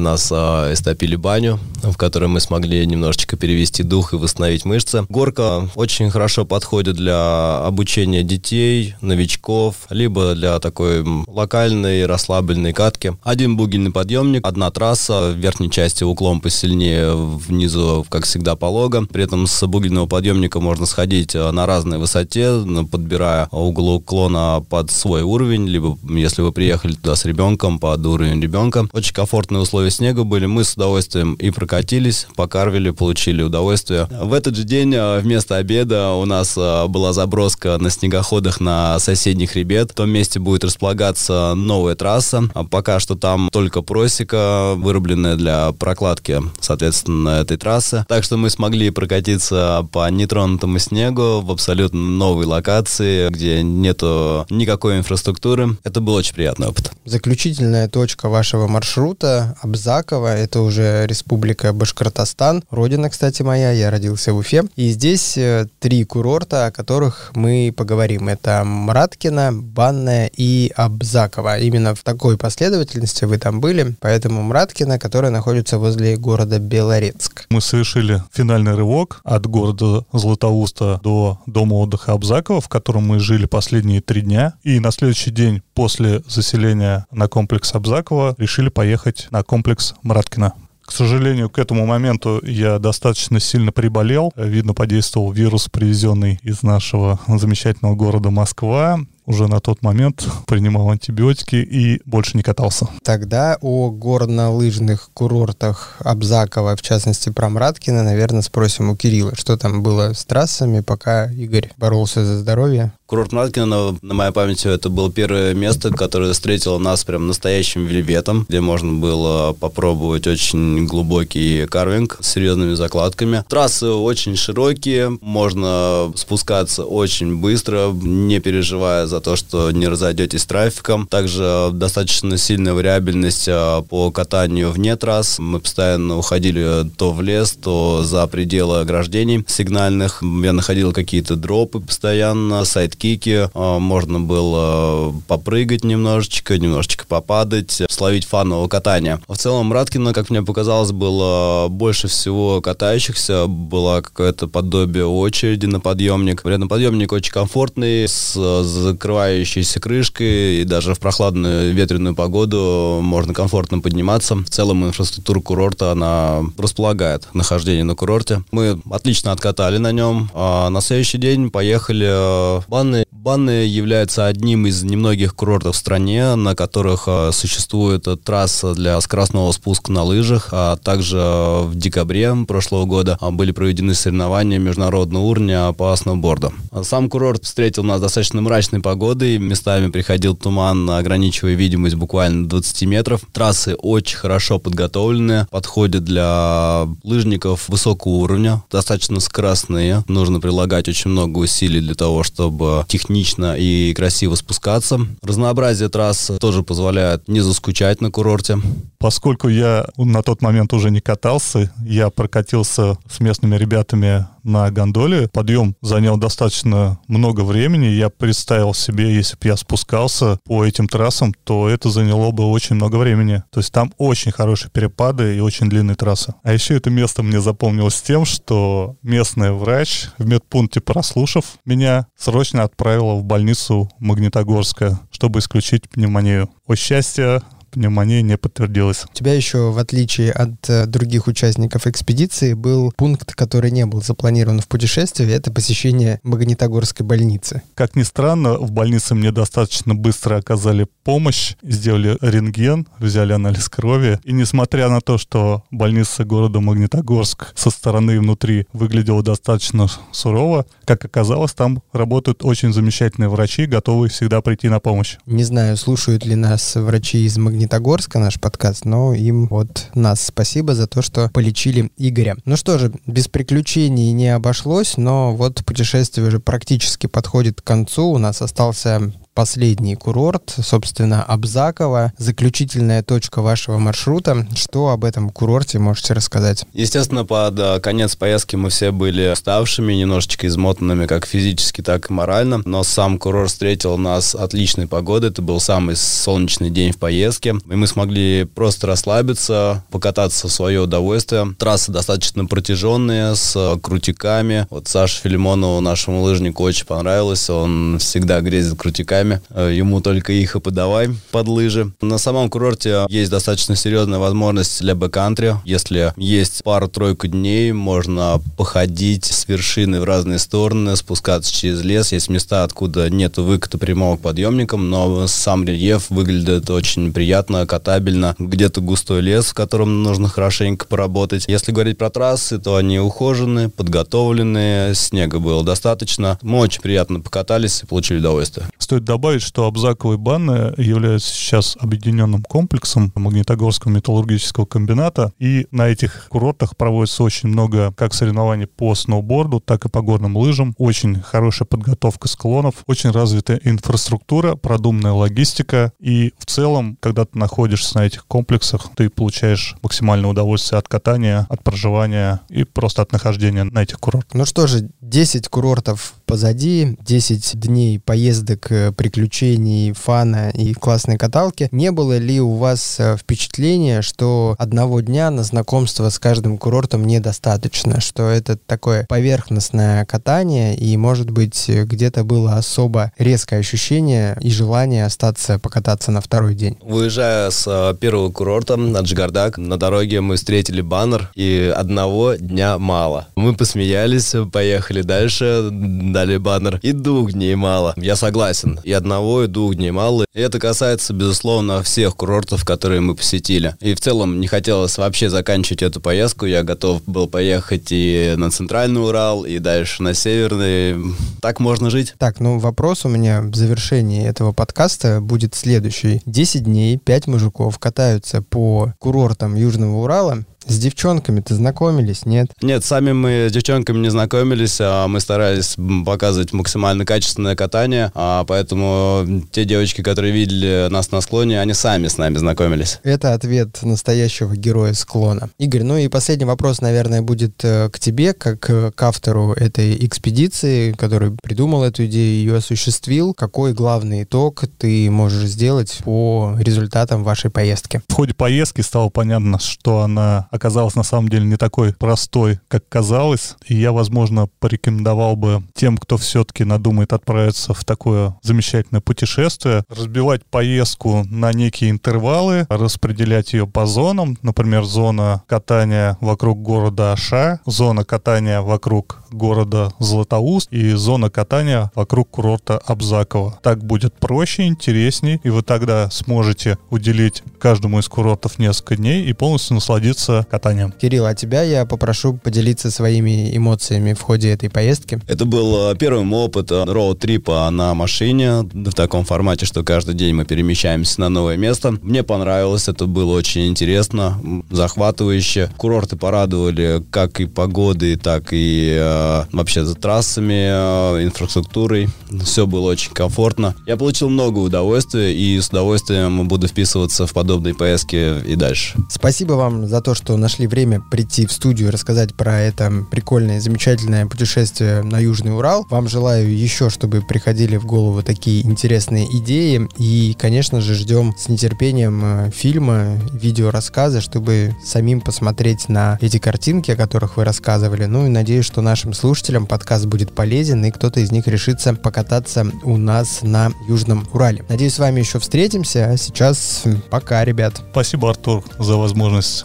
нас 0.00 0.30
э, 0.32 0.72
истопили 0.72 1.16
бар 1.16 1.33
баню, 1.34 1.58
в 1.82 1.96
которой 1.96 2.26
мы 2.26 2.38
смогли 2.38 2.86
немножечко 2.86 3.36
перевести 3.36 3.82
дух 3.82 4.12
и 4.12 4.16
восстановить 4.16 4.64
мышцы. 4.64 5.04
Горка 5.08 5.68
очень 5.74 6.08
хорошо 6.08 6.44
подходит 6.44 6.94
для 6.94 7.58
обучения 7.66 8.22
детей, 8.22 8.94
новичков, 9.00 9.74
либо 9.90 10.36
для 10.36 10.60
такой 10.60 11.04
локальной 11.26 12.06
расслабленной 12.06 12.72
катки. 12.72 13.16
Один 13.24 13.56
бугельный 13.56 13.90
подъемник, 13.90 14.46
одна 14.46 14.70
трасса, 14.70 15.32
в 15.32 15.36
верхней 15.36 15.72
части 15.72 16.04
уклон 16.04 16.40
посильнее, 16.40 17.16
внизу, 17.16 18.06
как 18.08 18.26
всегда, 18.26 18.54
полого. 18.54 19.04
При 19.06 19.24
этом 19.24 19.48
с 19.48 19.66
бугельного 19.66 20.06
подъемника 20.06 20.60
можно 20.60 20.86
сходить 20.86 21.34
э, 21.34 21.50
на 21.50 21.66
разной 21.66 21.98
высоте, 21.98 22.60
подбирая 22.92 23.48
угол 23.50 23.96
уклона 23.96 24.64
под 24.70 24.92
свой 24.92 25.22
уровень, 25.22 25.66
либо 25.66 25.98
если 26.08 26.42
вы 26.42 26.52
приехали 26.52 26.92
туда 26.92 27.16
с 27.16 27.24
ребенком, 27.24 27.80
под 27.80 28.06
уровень 28.06 28.40
ребенка. 28.40 28.86
Очень 28.92 29.14
комфортные 29.14 29.62
условия 29.62 29.90
снега 29.90 30.22
были. 30.22 30.46
Мы 30.46 30.62
с 30.62 30.74
удовольствием 30.74 31.23
удовольствием 31.24 31.34
и 31.34 31.50
прокатились, 31.50 32.26
покарвили, 32.36 32.90
получили 32.90 33.42
удовольствие. 33.42 34.06
В 34.10 34.32
этот 34.32 34.56
же 34.56 34.64
день 34.64 34.94
э, 34.94 35.20
вместо 35.20 35.56
обеда 35.56 36.12
у 36.12 36.24
нас 36.24 36.54
э, 36.56 36.86
была 36.86 37.12
заброска 37.12 37.78
на 37.78 37.90
снегоходах 37.90 38.60
на 38.60 38.98
соседний 38.98 39.46
хребет. 39.46 39.92
В 39.92 39.94
том 39.94 40.10
месте 40.10 40.38
будет 40.38 40.64
располагаться 40.64 41.54
новая 41.54 41.94
трасса. 41.94 42.44
А 42.54 42.64
пока 42.64 43.00
что 43.00 43.14
там 43.14 43.48
только 43.52 43.82
просека, 43.82 44.74
вырубленная 44.76 45.36
для 45.36 45.72
прокладки, 45.72 46.40
соответственно, 46.60 47.40
этой 47.40 47.56
трассы. 47.56 48.04
Так 48.08 48.24
что 48.24 48.36
мы 48.36 48.50
смогли 48.50 48.90
прокатиться 48.90 49.86
по 49.92 50.08
нетронутому 50.10 50.78
снегу 50.78 51.40
в 51.40 51.50
абсолютно 51.50 52.00
новой 52.00 52.46
локации, 52.46 53.28
где 53.30 53.62
нету 53.62 54.46
никакой 54.50 54.98
инфраструктуры. 54.98 55.76
Это 55.84 56.00
был 56.00 56.14
очень 56.14 56.34
приятный 56.34 56.68
опыт. 56.68 56.92
Заключительная 57.04 57.88
точка 57.88 58.28
вашего 58.28 58.66
маршрута 58.66 59.56
Абзакова, 59.62 60.36
это 60.36 60.60
уже 60.60 61.06
Республика 61.14 61.72
Башкортостан. 61.72 62.64
Родина, 62.70 63.08
кстати, 63.08 63.42
моя, 63.42 63.70
я 63.70 63.92
родился 63.92 64.32
в 64.32 64.38
Уфе. 64.38 64.64
И 64.74 64.88
здесь 64.90 65.38
э, 65.38 65.68
три 65.78 66.04
курорта, 66.04 66.66
о 66.66 66.72
которых 66.72 67.30
мы 67.36 67.72
поговорим. 67.74 68.26
Это 68.26 68.64
Мраткина, 68.64 69.50
Банная 69.52 70.28
и 70.36 70.72
Абзакова. 70.74 71.60
Именно 71.60 71.94
в 71.94 72.02
такой 72.02 72.36
последовательности 72.36 73.26
вы 73.26 73.38
там 73.38 73.60
были. 73.60 73.94
Поэтому 74.00 74.42
Мраткина, 74.42 74.98
которая 74.98 75.30
находится 75.30 75.78
возле 75.78 76.16
города 76.16 76.58
Белорецк. 76.58 77.46
Мы 77.48 77.60
совершили 77.60 78.20
финальный 78.32 78.74
рывок 78.74 79.20
от 79.22 79.46
города 79.46 80.04
Златоуста 80.12 80.98
до 81.04 81.38
дома 81.46 81.74
отдыха 81.74 82.10
Абзакова, 82.10 82.60
в 82.60 82.68
котором 82.68 83.06
мы 83.06 83.20
жили 83.20 83.46
последние 83.46 84.00
три 84.00 84.22
дня. 84.22 84.54
И 84.64 84.80
на 84.80 84.90
следующий 84.90 85.30
день 85.30 85.62
после 85.74 86.24
заселения 86.26 87.06
на 87.12 87.28
комплекс 87.28 87.72
Абзакова 87.72 88.34
решили 88.36 88.68
поехать 88.68 89.28
на 89.30 89.44
комплекс 89.44 89.94
Мраткина. 90.02 90.54
К 90.84 90.92
сожалению, 90.92 91.50
к 91.50 91.58
этому 91.58 91.86
моменту 91.86 92.40
я 92.44 92.78
достаточно 92.78 93.40
сильно 93.40 93.72
приболел. 93.72 94.32
Видно, 94.36 94.74
подействовал 94.74 95.32
вирус, 95.32 95.68
привезенный 95.68 96.38
из 96.42 96.62
нашего 96.62 97.18
замечательного 97.26 97.94
города 97.94 98.30
Москва 98.30 99.00
уже 99.26 99.48
на 99.48 99.60
тот 99.60 99.82
момент 99.82 100.26
принимал 100.46 100.90
антибиотики 100.90 101.56
и 101.56 102.00
больше 102.04 102.36
не 102.36 102.42
катался. 102.42 102.88
Тогда 103.02 103.56
о 103.60 103.90
горнолыжных 103.90 105.10
курортах 105.14 105.96
Абзакова, 106.00 106.76
в 106.76 106.82
частности 106.82 107.30
про 107.30 107.48
Мраткина, 107.48 108.02
наверное, 108.02 108.42
спросим 108.42 108.90
у 108.90 108.96
Кирилла, 108.96 109.34
что 109.34 109.56
там 109.56 109.82
было 109.82 110.12
с 110.12 110.24
трассами, 110.24 110.80
пока 110.80 111.30
Игорь 111.30 111.70
боролся 111.76 112.24
за 112.24 112.38
здоровье. 112.38 112.92
Курорт 113.06 113.32
Мраткина, 113.32 113.98
на, 114.00 114.14
моей 114.14 114.32
памяти, 114.32 114.66
это 114.68 114.88
было 114.88 115.12
первое 115.12 115.52
место, 115.52 115.90
которое 115.90 116.32
встретило 116.32 116.78
нас 116.78 117.04
прям 117.04 117.26
настоящим 117.26 117.84
вельветом, 117.84 118.46
где 118.48 118.62
можно 118.62 118.94
было 118.94 119.52
попробовать 119.52 120.26
очень 120.26 120.86
глубокий 120.86 121.66
карвинг 121.66 122.16
с 122.22 122.32
серьезными 122.32 122.72
закладками. 122.72 123.44
Трассы 123.46 123.88
очень 123.88 124.36
широкие, 124.36 125.18
можно 125.20 126.14
спускаться 126.16 126.84
очень 126.84 127.36
быстро, 127.36 127.90
не 127.92 128.40
переживая 128.40 129.04
за 129.04 129.20
то, 129.20 129.36
что 129.36 129.70
не 129.70 129.86
разойдетесь 129.86 130.40
с 130.40 130.46
трафиком. 130.46 131.06
Также 131.06 131.68
достаточно 131.74 132.38
сильная 132.38 132.72
вариабельность 132.72 133.48
а, 133.48 133.82
по 133.82 134.10
катанию 134.12 134.70
вне 134.70 134.96
трасс. 134.96 135.38
Мы 135.38 135.60
постоянно 135.60 136.16
уходили 136.16 136.88
то 136.96 137.12
в 137.12 137.20
лес, 137.20 137.52
то 137.52 138.02
за 138.02 138.26
пределы 138.28 138.80
ограждений 138.80 139.44
сигнальных. 139.46 140.22
Я 140.22 140.54
находил 140.54 140.94
какие-то 140.94 141.36
дропы 141.36 141.80
постоянно, 141.80 142.64
сайдкики. 142.94 143.50
А, 143.54 143.78
можно 143.78 144.20
было 144.20 145.14
попрыгать 145.26 145.84
немножечко, 145.84 146.58
немножечко 146.58 147.04
попадать, 147.06 147.82
словить 147.90 148.24
фанового 148.24 148.68
катания. 148.68 149.20
В 149.28 149.36
целом, 149.36 149.72
Раткино, 149.72 150.12
как 150.12 150.30
мне 150.30 150.42
показалось, 150.42 150.92
было 150.92 151.68
больше 151.68 152.08
всего 152.08 152.60
катающихся. 152.60 153.46
Было 153.46 154.00
какое-то 154.00 154.48
подобие 154.48 155.06
очереди 155.06 155.66
на 155.66 155.80
подъемник. 155.80 156.42
При 156.42 156.54
этом 156.54 156.68
подъемник 156.68 157.12
очень 157.12 157.32
комфортный, 157.32 158.08
с 158.08 158.34
закрывающейся 158.62 159.80
крышкой, 159.80 160.60
и 160.60 160.64
даже 160.64 160.94
в 160.94 161.00
прохладную 161.00 161.74
ветреную 161.74 162.14
погоду 162.14 163.00
можно 163.02 163.34
комфортно 163.34 163.80
подниматься. 163.80 164.36
В 164.36 164.50
целом 164.50 164.84
инфраструктура 164.84 165.40
курорта, 165.40 165.92
она 165.92 166.42
располагает 166.58 167.28
нахождение 167.34 167.84
на 167.84 167.94
курорте. 167.94 168.42
Мы 168.50 168.80
отлично 168.90 169.32
откатали 169.32 169.78
на 169.78 169.92
нем. 169.92 170.30
А 170.34 170.70
на 170.70 170.80
следующий 170.80 171.18
день 171.18 171.50
поехали 171.50 172.60
в 172.60 172.64
Банны. 172.68 172.93
Банны 173.24 173.64
является 173.64 174.26
одним 174.26 174.66
из 174.66 174.82
немногих 174.82 175.34
курортов 175.34 175.76
в 175.76 175.78
стране, 175.78 176.34
на 176.34 176.54
которых 176.54 177.04
а, 177.06 177.30
существует 177.32 178.06
трасса 178.22 178.74
для 178.74 179.00
скоростного 179.00 179.50
спуска 179.52 179.90
на 179.90 180.02
лыжах, 180.02 180.50
а 180.52 180.76
также 180.76 181.16
в 181.16 181.74
декабре 181.74 182.34
прошлого 182.46 182.84
года 182.84 183.16
были 183.30 183.52
проведены 183.52 183.94
соревнования 183.94 184.58
международного 184.58 185.22
уровня 185.22 185.72
по 185.72 185.96
сноуборду. 185.96 186.52
Сам 186.82 187.08
курорт 187.08 187.44
встретил 187.44 187.82
нас 187.82 187.98
достаточно 187.98 188.42
мрачной 188.42 188.80
погодой. 188.80 189.38
Местами 189.38 189.90
приходил 189.90 190.36
туман, 190.36 190.90
ограничивая 190.90 191.54
видимость 191.54 191.94
буквально 191.94 192.46
20 192.46 192.82
метров. 192.82 193.22
Трассы 193.32 193.74
очень 193.76 194.18
хорошо 194.18 194.58
подготовлены, 194.58 195.46
подходят 195.50 196.04
для 196.04 196.86
лыжников 197.02 197.70
высокого 197.70 198.16
уровня, 198.16 198.62
достаточно 198.70 199.18
скоростные. 199.18 200.04
Нужно 200.08 200.40
прилагать 200.40 200.90
очень 200.90 201.10
много 201.10 201.38
усилий 201.38 201.80
для 201.80 201.94
того, 201.94 202.22
чтобы 202.22 202.84
технически 202.86 203.13
технично 203.14 203.54
и 203.56 203.94
красиво 203.94 204.34
спускаться. 204.34 204.98
Разнообразие 205.22 205.88
трасс 205.88 206.32
тоже 206.40 206.64
позволяет 206.64 207.28
не 207.28 207.40
заскучать 207.40 208.00
на 208.00 208.10
курорте. 208.10 208.58
Поскольку 208.98 209.48
я 209.48 209.86
на 209.96 210.22
тот 210.22 210.42
момент 210.42 210.72
уже 210.72 210.90
не 210.90 211.00
катался, 211.00 211.72
я 211.86 212.10
прокатился 212.10 212.98
с 213.08 213.20
местными 213.20 213.54
ребятами 213.56 214.26
на 214.44 214.70
гондоле. 214.70 215.28
Подъем 215.28 215.74
занял 215.82 216.16
достаточно 216.16 216.98
много 217.08 217.40
времени. 217.40 217.86
Я 217.86 218.10
представил 218.10 218.74
себе, 218.74 219.14
если 219.14 219.36
бы 219.36 219.48
я 219.48 219.56
спускался 219.56 220.38
по 220.44 220.64
этим 220.64 220.86
трассам, 220.86 221.34
то 221.44 221.68
это 221.68 221.90
заняло 221.90 222.30
бы 222.30 222.44
очень 222.44 222.76
много 222.76 222.96
времени. 222.96 223.42
То 223.50 223.60
есть 223.60 223.72
там 223.72 223.92
очень 223.98 224.32
хорошие 224.32 224.70
перепады 224.70 225.36
и 225.36 225.40
очень 225.40 225.68
длинные 225.68 225.96
трассы. 225.96 226.34
А 226.42 226.52
еще 226.52 226.76
это 226.76 226.90
место 226.90 227.22
мне 227.22 227.40
запомнилось 227.40 228.00
тем, 228.02 228.24
что 228.24 228.96
местный 229.02 229.52
врач 229.52 230.08
в 230.18 230.26
медпункте, 230.26 230.80
прослушав 230.80 231.56
меня, 231.64 232.06
срочно 232.16 232.62
отправила 232.62 233.14
в 233.14 233.24
больницу 233.24 233.90
Магнитогорская, 233.98 235.00
чтобы 235.10 235.40
исключить 235.40 235.88
пневмонию. 235.88 236.50
О 236.66 236.76
счастье, 236.76 237.42
пневмония 237.74 238.22
не 238.22 238.36
подтвердилась. 238.36 239.04
У 239.10 239.14
тебя 239.14 239.34
еще, 239.34 239.70
в 239.70 239.78
отличие 239.78 240.32
от 240.32 240.68
э, 240.68 240.86
других 240.86 241.26
участников 241.26 241.86
экспедиции, 241.86 242.54
был 242.54 242.92
пункт, 242.96 243.34
который 243.34 243.70
не 243.70 243.84
был 243.86 244.02
запланирован 244.02 244.60
в 244.60 244.68
путешествии, 244.68 245.30
это 245.30 245.52
посещение 245.52 246.20
Магнитогорской 246.22 247.04
больницы. 247.04 247.62
Как 247.74 247.96
ни 247.96 248.02
странно, 248.02 248.54
в 248.54 248.70
больнице 248.70 249.14
мне 249.14 249.32
достаточно 249.32 249.94
быстро 249.94 250.36
оказали 250.36 250.86
помощь, 251.04 251.54
сделали 251.62 252.16
рентген, 252.20 252.86
взяли 252.98 253.32
анализ 253.32 253.68
крови. 253.68 254.18
И 254.24 254.32
несмотря 254.32 254.88
на 254.88 255.00
то, 255.00 255.18
что 255.18 255.64
больница 255.70 256.24
города 256.24 256.60
Магнитогорск 256.60 257.52
со 257.54 257.70
стороны 257.70 258.12
и 258.12 258.18
внутри 258.18 258.66
выглядела 258.72 259.22
достаточно 259.22 259.88
сурово, 260.12 260.66
как 260.84 261.04
оказалось, 261.04 261.52
там 261.52 261.82
работают 261.92 262.44
очень 262.44 262.72
замечательные 262.72 263.28
врачи, 263.28 263.66
готовые 263.66 264.10
всегда 264.10 264.40
прийти 264.40 264.68
на 264.68 264.80
помощь. 264.80 265.16
Не 265.26 265.44
знаю, 265.44 265.76
слушают 265.76 266.24
ли 266.24 266.34
нас 266.34 266.76
врачи 266.76 267.24
из 267.24 267.36
Магнитогорска, 267.36 267.63
Магнитогорска 267.64 268.18
наш 268.18 268.38
подкаст, 268.38 268.84
но 268.84 269.14
им 269.14 269.46
вот 269.46 269.86
нас 269.94 270.22
спасибо 270.22 270.74
за 270.74 270.86
то, 270.86 271.00
что 271.00 271.30
полечили 271.32 271.90
Игоря. 271.96 272.36
Ну 272.44 272.56
что 272.56 272.76
же, 272.76 272.92
без 273.06 273.26
приключений 273.28 274.12
не 274.12 274.28
обошлось, 274.28 274.98
но 274.98 275.34
вот 275.34 275.64
путешествие 275.64 276.26
уже 276.26 276.40
практически 276.40 277.06
подходит 277.06 277.62
к 277.62 277.64
концу. 277.64 278.10
У 278.10 278.18
нас 278.18 278.42
остался 278.42 279.14
последний 279.34 279.96
курорт, 279.96 280.54
собственно, 280.62 281.22
Абзаково, 281.22 282.12
заключительная 282.18 283.02
точка 283.02 283.42
вашего 283.42 283.78
маршрута. 283.78 284.46
Что 284.54 284.90
об 284.90 285.04
этом 285.04 285.30
курорте 285.30 285.78
можете 285.78 286.14
рассказать? 286.14 286.64
Естественно, 286.72 287.24
под 287.24 287.58
э, 287.58 287.80
конец 287.80 288.16
поездки 288.16 288.56
мы 288.56 288.70
все 288.70 288.92
были 288.92 289.32
уставшими, 289.32 289.92
немножечко 289.92 290.46
измотанными 290.46 291.06
как 291.06 291.26
физически, 291.26 291.82
так 291.82 292.10
и 292.10 292.12
морально, 292.12 292.62
но 292.64 292.84
сам 292.84 293.18
курорт 293.18 293.50
встретил 293.50 293.98
нас 293.98 294.34
отличной 294.34 294.86
погодой, 294.86 295.30
это 295.30 295.42
был 295.42 295.60
самый 295.60 295.96
солнечный 295.96 296.70
день 296.70 296.92
в 296.92 296.98
поездке, 296.98 297.50
и 297.50 297.74
мы 297.74 297.86
смогли 297.86 298.44
просто 298.44 298.86
расслабиться, 298.86 299.82
покататься 299.90 300.48
в 300.48 300.52
свое 300.52 300.80
удовольствие. 300.80 301.54
Трассы 301.58 301.90
достаточно 301.90 302.46
протяженные, 302.46 303.34
с 303.34 303.78
крутиками. 303.82 304.66
Вот 304.70 304.88
Саша 304.88 305.20
Филимонову, 305.22 305.80
нашему 305.80 306.22
лыжнику, 306.22 306.62
очень 306.62 306.86
понравилось, 306.86 307.50
он 307.50 307.98
всегда 307.98 308.40
грезит 308.40 308.78
крутиками, 308.78 309.23
друзьями. 309.24 309.40
Э, 309.50 309.72
ему 309.74 310.00
только 310.00 310.32
их 310.32 310.56
и 310.56 310.60
подавай 310.60 311.10
под 311.30 311.48
лыжи. 311.48 311.92
На 312.00 312.18
самом 312.18 312.50
курорте 312.50 313.06
есть 313.08 313.30
достаточно 313.30 313.76
серьезная 313.76 314.18
возможность 314.18 314.80
для 314.80 314.94
бэккантри. 314.94 315.56
Если 315.64 316.12
есть 316.16 316.62
пару-тройку 316.62 317.26
дней, 317.26 317.72
можно 317.72 318.40
походить 318.56 319.26
с 319.26 319.48
вершины 319.48 320.00
в 320.00 320.04
разные 320.04 320.38
стороны, 320.38 320.96
спускаться 320.96 321.52
через 321.52 321.82
лес. 321.82 322.12
Есть 322.12 322.28
места, 322.28 322.64
откуда 322.64 323.10
нет 323.10 323.36
выката 323.38 323.78
прямого 323.78 324.16
к 324.16 324.20
подъемникам, 324.20 324.90
но 324.90 325.26
сам 325.26 325.64
рельеф 325.64 326.10
выглядит 326.10 326.70
очень 326.70 327.12
приятно, 327.12 327.66
катабельно. 327.66 328.34
Где-то 328.38 328.80
густой 328.80 329.20
лес, 329.20 329.46
в 329.46 329.54
котором 329.54 330.02
нужно 330.02 330.28
хорошенько 330.28 330.86
поработать. 330.86 331.44
Если 331.48 331.72
говорить 331.72 331.98
про 331.98 332.10
трассы, 332.10 332.58
то 332.58 332.76
они 332.76 332.98
ухожены, 332.98 333.68
подготовленные, 333.68 334.94
снега 334.94 335.38
было 335.38 335.64
достаточно. 335.64 336.38
Мы 336.42 336.58
очень 336.58 336.82
приятно 336.82 337.20
покатались 337.20 337.82
и 337.82 337.86
получили 337.86 338.18
удовольствие. 338.18 338.66
Стоит 338.78 339.04
добавить, 339.14 339.42
что 339.42 339.68
Абзаковые 339.68 340.18
баны 340.18 340.74
являются 340.76 341.32
сейчас 341.32 341.76
объединенным 341.78 342.42
комплексом 342.42 343.12
Магнитогорского 343.14 343.92
металлургического 343.92 344.66
комбината, 344.66 345.32
и 345.38 345.68
на 345.70 345.86
этих 345.86 346.26
курортах 346.30 346.76
проводится 346.76 347.22
очень 347.22 347.48
много 347.48 347.92
как 347.92 348.12
соревнований 348.12 348.66
по 348.66 348.92
сноуборду, 348.96 349.60
так 349.60 349.84
и 349.84 349.88
по 349.88 350.02
горным 350.02 350.36
лыжам, 350.36 350.74
очень 350.78 351.20
хорошая 351.20 351.64
подготовка 351.64 352.26
склонов, 352.26 352.82
очень 352.88 353.12
развитая 353.12 353.60
инфраструктура, 353.62 354.56
продуманная 354.56 355.12
логистика, 355.12 355.92
и 356.00 356.32
в 356.36 356.46
целом, 356.46 356.98
когда 356.98 357.24
ты 357.24 357.38
находишься 357.38 357.98
на 357.98 358.06
этих 358.06 358.26
комплексах, 358.26 358.90
ты 358.96 359.10
получаешь 359.10 359.76
максимальное 359.80 360.30
удовольствие 360.30 360.80
от 360.80 360.88
катания, 360.88 361.46
от 361.48 361.62
проживания 361.62 362.40
и 362.48 362.64
просто 362.64 363.02
от 363.02 363.12
нахождения 363.12 363.62
на 363.62 363.84
этих 363.84 364.00
курортах. 364.00 364.34
Ну 364.34 364.44
что 364.44 364.66
же, 364.66 364.90
10 365.02 365.46
курортов 365.46 366.14
позади, 366.26 366.96
10 367.00 367.60
дней 367.60 368.00
поездок, 368.00 368.72
э, 368.72 368.90
приключений, 369.04 369.92
фана 369.92 370.48
и 370.48 370.72
классной 370.72 371.18
каталки. 371.18 371.68
Не 371.72 371.90
было 371.90 372.16
ли 372.16 372.40
у 372.40 372.54
вас 372.54 372.96
э, 372.98 373.18
впечатление, 373.18 374.00
что 374.00 374.56
одного 374.58 375.02
дня 375.02 375.30
на 375.30 375.42
знакомство 375.42 376.08
с 376.08 376.18
каждым 376.18 376.56
курортом 376.56 377.06
недостаточно, 377.06 378.00
что 378.00 378.30
это 378.30 378.56
такое 378.56 379.04
поверхностное 379.06 380.06
катание, 380.06 380.74
и, 380.74 380.96
может 380.96 381.28
быть, 381.28 381.68
где-то 381.68 382.24
было 382.24 382.54
особо 382.54 383.12
резкое 383.18 383.58
ощущение 383.58 384.38
и 384.40 384.50
желание 384.50 385.04
остаться 385.04 385.58
покататься 385.58 386.10
на 386.10 386.22
второй 386.22 386.54
день? 386.54 386.78
Выезжая 386.80 387.50
с 387.50 387.66
э, 387.66 387.94
первого 388.00 388.32
курорта 388.32 388.76
на 388.76 389.00
Джигардак, 389.00 389.58
на 389.58 389.76
дороге 389.76 390.22
мы 390.22 390.36
встретили 390.36 390.80
баннер, 390.80 391.30
и 391.34 391.70
одного 391.76 392.36
дня 392.36 392.78
мало. 392.78 393.26
Мы 393.36 393.54
посмеялись, 393.54 394.34
поехали 394.50 395.02
дальше, 395.02 395.68
дали 395.70 396.38
баннер. 396.38 396.78
И 396.80 396.92
двух 396.92 397.32
дней 397.32 397.54
мало. 397.54 397.92
Я 397.98 398.16
согласен. 398.16 398.80
И 398.82 398.93
одного, 398.94 399.44
и 399.44 399.46
двух 399.46 399.74
дней 399.74 399.90
мало. 399.90 400.24
И 400.32 400.40
это 400.40 400.58
касается, 400.58 401.12
безусловно, 401.12 401.82
всех 401.82 402.16
курортов, 402.16 402.64
которые 402.64 403.00
мы 403.00 403.14
посетили. 403.14 403.76
И 403.80 403.94
в 403.94 404.00
целом 404.00 404.40
не 404.40 404.46
хотелось 404.46 404.96
вообще 404.98 405.30
заканчивать 405.30 405.82
эту 405.82 406.00
поездку. 406.00 406.46
Я 406.46 406.62
готов 406.62 407.02
был 407.06 407.28
поехать 407.28 407.88
и 407.90 408.34
на 408.36 408.50
Центральный 408.50 409.02
Урал, 409.02 409.44
и 409.44 409.58
дальше 409.58 410.02
на 410.02 410.14
Северный. 410.14 411.14
Так 411.40 411.60
можно 411.60 411.90
жить. 411.90 412.14
Так, 412.18 412.40
ну 412.40 412.58
вопрос 412.58 413.04
у 413.04 413.08
меня 413.08 413.42
в 413.42 413.54
завершении 413.54 414.26
этого 414.26 414.52
подкаста 414.52 415.20
будет 415.20 415.54
следующий. 415.54 416.22
10 416.26 416.64
дней, 416.64 416.96
5 416.96 417.26
мужиков 417.26 417.78
катаются 417.78 418.42
по 418.42 418.92
курортам 418.98 419.54
Южного 419.54 420.02
Урала 420.02 420.44
с 420.66 420.78
девчонками 420.78 421.40
ты 421.40 421.54
знакомились, 421.54 422.26
нет? 422.26 422.48
Нет, 422.62 422.84
сами 422.84 423.12
мы 423.12 423.48
с 423.48 423.52
девчонками 423.52 423.98
не 423.98 424.10
знакомились, 424.10 424.78
а 424.80 425.06
мы 425.08 425.20
старались 425.20 425.76
показывать 426.04 426.52
максимально 426.52 427.04
качественное 427.04 427.56
катание, 427.56 428.10
а 428.14 428.44
поэтому 428.44 429.42
те 429.50 429.64
девочки, 429.64 430.02
которые 430.02 430.32
видели 430.32 430.88
нас 430.90 431.10
на 431.10 431.20
склоне, 431.20 431.60
они 431.60 431.74
сами 431.74 432.08
с 432.08 432.18
нами 432.18 432.36
знакомились. 432.36 433.00
Это 433.02 433.34
ответ 433.34 433.82
настоящего 433.82 434.56
героя 434.56 434.92
склона. 434.94 435.50
Игорь, 435.58 435.82
ну 435.82 435.96
и 435.96 436.08
последний 436.08 436.44
вопрос, 436.46 436.80
наверное, 436.80 437.22
будет 437.22 437.64
э, 437.64 437.88
к 437.90 437.98
тебе, 437.98 438.32
как 438.32 438.60
к 438.60 439.02
автору 439.02 439.52
этой 439.52 440.04
экспедиции, 440.06 440.92
который 440.92 441.32
придумал 441.42 441.84
эту 441.84 442.06
идею, 442.06 442.34
ее 442.34 442.56
осуществил. 442.56 443.34
Какой 443.34 443.72
главный 443.72 444.24
итог 444.24 444.64
ты 444.78 445.10
можешь 445.10 445.48
сделать 445.48 445.98
по 446.04 446.54
результатам 446.58 447.24
вашей 447.24 447.50
поездки? 447.50 448.00
В 448.08 448.12
ходе 448.12 448.34
поездки 448.34 448.80
стало 448.80 449.08
понятно, 449.08 449.58
что 449.58 450.00
она 450.00 450.48
оказалась 450.54 450.94
на 450.94 451.02
самом 451.02 451.28
деле 451.28 451.44
не 451.44 451.56
такой 451.56 451.92
простой, 451.92 452.60
как 452.68 452.88
казалось. 452.88 453.56
И 453.66 453.74
я, 453.74 453.90
возможно, 453.90 454.48
порекомендовал 454.60 455.34
бы 455.34 455.64
тем, 455.74 455.98
кто 455.98 456.16
все-таки 456.16 456.64
надумает 456.64 457.12
отправиться 457.12 457.74
в 457.74 457.84
такое 457.84 458.36
замечательное 458.42 459.00
путешествие, 459.00 459.84
разбивать 459.88 460.44
поездку 460.46 461.24
на 461.24 461.52
некие 461.52 461.90
интервалы, 461.90 462.66
распределять 462.68 463.52
ее 463.52 463.66
по 463.66 463.86
зонам. 463.86 464.38
Например, 464.42 464.84
зона 464.84 465.42
катания 465.48 466.16
вокруг 466.20 466.62
города 466.62 467.12
Аша, 467.12 467.60
зона 467.66 468.04
катания 468.04 468.60
вокруг 468.60 469.24
города 469.32 469.92
Златоуст 469.98 470.72
и 470.72 470.92
зона 470.92 471.30
катания 471.30 471.90
вокруг 471.96 472.30
курорта 472.30 472.78
Абзаково. 472.78 473.58
Так 473.62 473.84
будет 473.84 474.14
проще, 474.14 474.66
интереснее, 474.66 475.40
и 475.42 475.50
вы 475.50 475.62
тогда 475.62 476.08
сможете 476.10 476.78
уделить 476.90 477.42
каждому 477.58 477.98
из 477.98 478.08
курортов 478.08 478.60
несколько 478.60 478.96
дней 478.96 479.24
и 479.24 479.32
полностью 479.32 479.74
насладиться 479.74 480.43
катанием. 480.48 480.92
Кирилл, 480.92 481.26
а 481.26 481.34
тебя 481.34 481.62
я 481.62 481.86
попрошу 481.86 482.34
поделиться 482.34 482.90
своими 482.90 483.56
эмоциями 483.56 484.12
в 484.12 484.20
ходе 484.20 484.50
этой 484.50 484.70
поездки. 484.70 485.20
Это 485.26 485.44
был 485.44 485.90
э, 485.90 485.96
первый 485.96 486.24
опыт 486.34 486.70
э, 486.70 486.84
роуд-трипа 486.84 487.70
на 487.70 487.94
машине 487.94 488.62
в 488.72 488.92
таком 488.92 489.24
формате, 489.24 489.66
что 489.66 489.82
каждый 489.82 490.14
день 490.14 490.34
мы 490.34 490.44
перемещаемся 490.44 491.20
на 491.20 491.28
новое 491.28 491.56
место. 491.56 491.92
Мне 492.02 492.22
понравилось, 492.22 492.88
это 492.88 493.06
было 493.06 493.32
очень 493.32 493.68
интересно, 493.68 494.40
захватывающе. 494.70 495.70
Курорты 495.76 496.16
порадовали 496.16 497.02
как 497.10 497.40
и 497.40 497.46
погодой, 497.46 498.16
так 498.16 498.52
и 498.52 498.96
э, 498.98 499.44
вообще 499.52 499.84
за 499.84 499.94
трассами, 499.94 501.18
э, 501.20 501.24
инфраструктурой. 501.24 502.08
Все 502.44 502.66
было 502.66 502.90
очень 502.90 503.12
комфортно. 503.12 503.74
Я 503.86 503.96
получил 503.96 504.28
много 504.28 504.58
удовольствия 504.58 505.34
и 505.34 505.60
с 505.60 505.68
удовольствием 505.68 506.48
буду 506.48 506.68
вписываться 506.68 507.26
в 507.26 507.32
подобные 507.32 507.74
поездки 507.74 508.42
и 508.46 508.56
дальше. 508.56 508.98
Спасибо 509.10 509.52
вам 509.52 509.86
за 509.86 510.00
то, 510.00 510.14
что 510.14 510.33
нашли 510.36 510.66
время 510.66 511.00
прийти 511.00 511.46
в 511.46 511.52
студию 511.52 511.88
и 511.88 511.90
рассказать 511.90 512.34
про 512.34 512.60
это 512.60 512.92
прикольное, 513.10 513.60
замечательное 513.60 514.26
путешествие 514.26 515.02
на 515.02 515.18
Южный 515.18 515.56
Урал. 515.56 515.86
Вам 515.90 516.08
желаю 516.08 516.54
еще, 516.54 516.90
чтобы 516.90 517.22
приходили 517.22 517.76
в 517.76 517.86
голову 517.86 518.22
такие 518.22 518.64
интересные 518.64 519.26
идеи. 519.38 519.88
И, 519.98 520.36
конечно 520.38 520.80
же, 520.80 520.94
ждем 520.94 521.34
с 521.36 521.48
нетерпением 521.48 522.20
э, 522.24 522.50
фильма, 522.50 523.18
видеорассказа, 523.32 524.20
чтобы 524.20 524.74
самим 524.84 525.20
посмотреть 525.20 525.88
на 525.88 526.18
эти 526.20 526.38
картинки, 526.38 526.90
о 526.90 526.96
которых 526.96 527.36
вы 527.36 527.44
рассказывали. 527.44 528.04
Ну 528.04 528.26
и 528.26 528.28
надеюсь, 528.28 528.64
что 528.64 528.80
нашим 528.80 529.12
слушателям 529.12 529.66
подкаст 529.66 530.06
будет 530.06 530.32
полезен, 530.32 530.84
и 530.84 530.90
кто-то 530.90 531.20
из 531.20 531.30
них 531.30 531.46
решится 531.46 531.94
покататься 531.94 532.66
у 532.82 532.96
нас 532.96 533.40
на 533.42 533.72
Южном 533.88 534.28
Урале. 534.32 534.64
Надеюсь, 534.68 534.94
с 534.94 534.98
вами 534.98 535.20
еще 535.20 535.38
встретимся. 535.38 536.10
А 536.10 536.16
сейчас 536.16 536.84
пока, 537.10 537.44
ребят. 537.44 537.80
Спасибо, 537.92 538.30
Артур, 538.30 538.64
за 538.78 538.96
возможность 538.96 539.64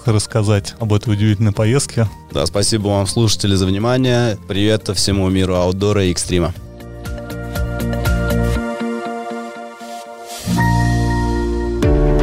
рассказать 0.60 0.76
об 0.80 0.94
этой 0.94 1.14
удивительной 1.14 1.52
поездке. 1.52 2.08
Да, 2.32 2.46
спасибо 2.46 2.88
вам, 2.88 3.08
слушатели, 3.08 3.56
за 3.56 3.66
внимание. 3.66 4.38
Привет 4.48 4.90
всему 4.96 5.30
миру 5.30 5.56
аутдора 5.56 6.06
и 6.06 6.12
экстрима. 6.12 6.54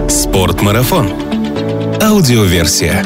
Спортмарафон. 0.08 1.12
Аудиоверсия. 2.02 3.04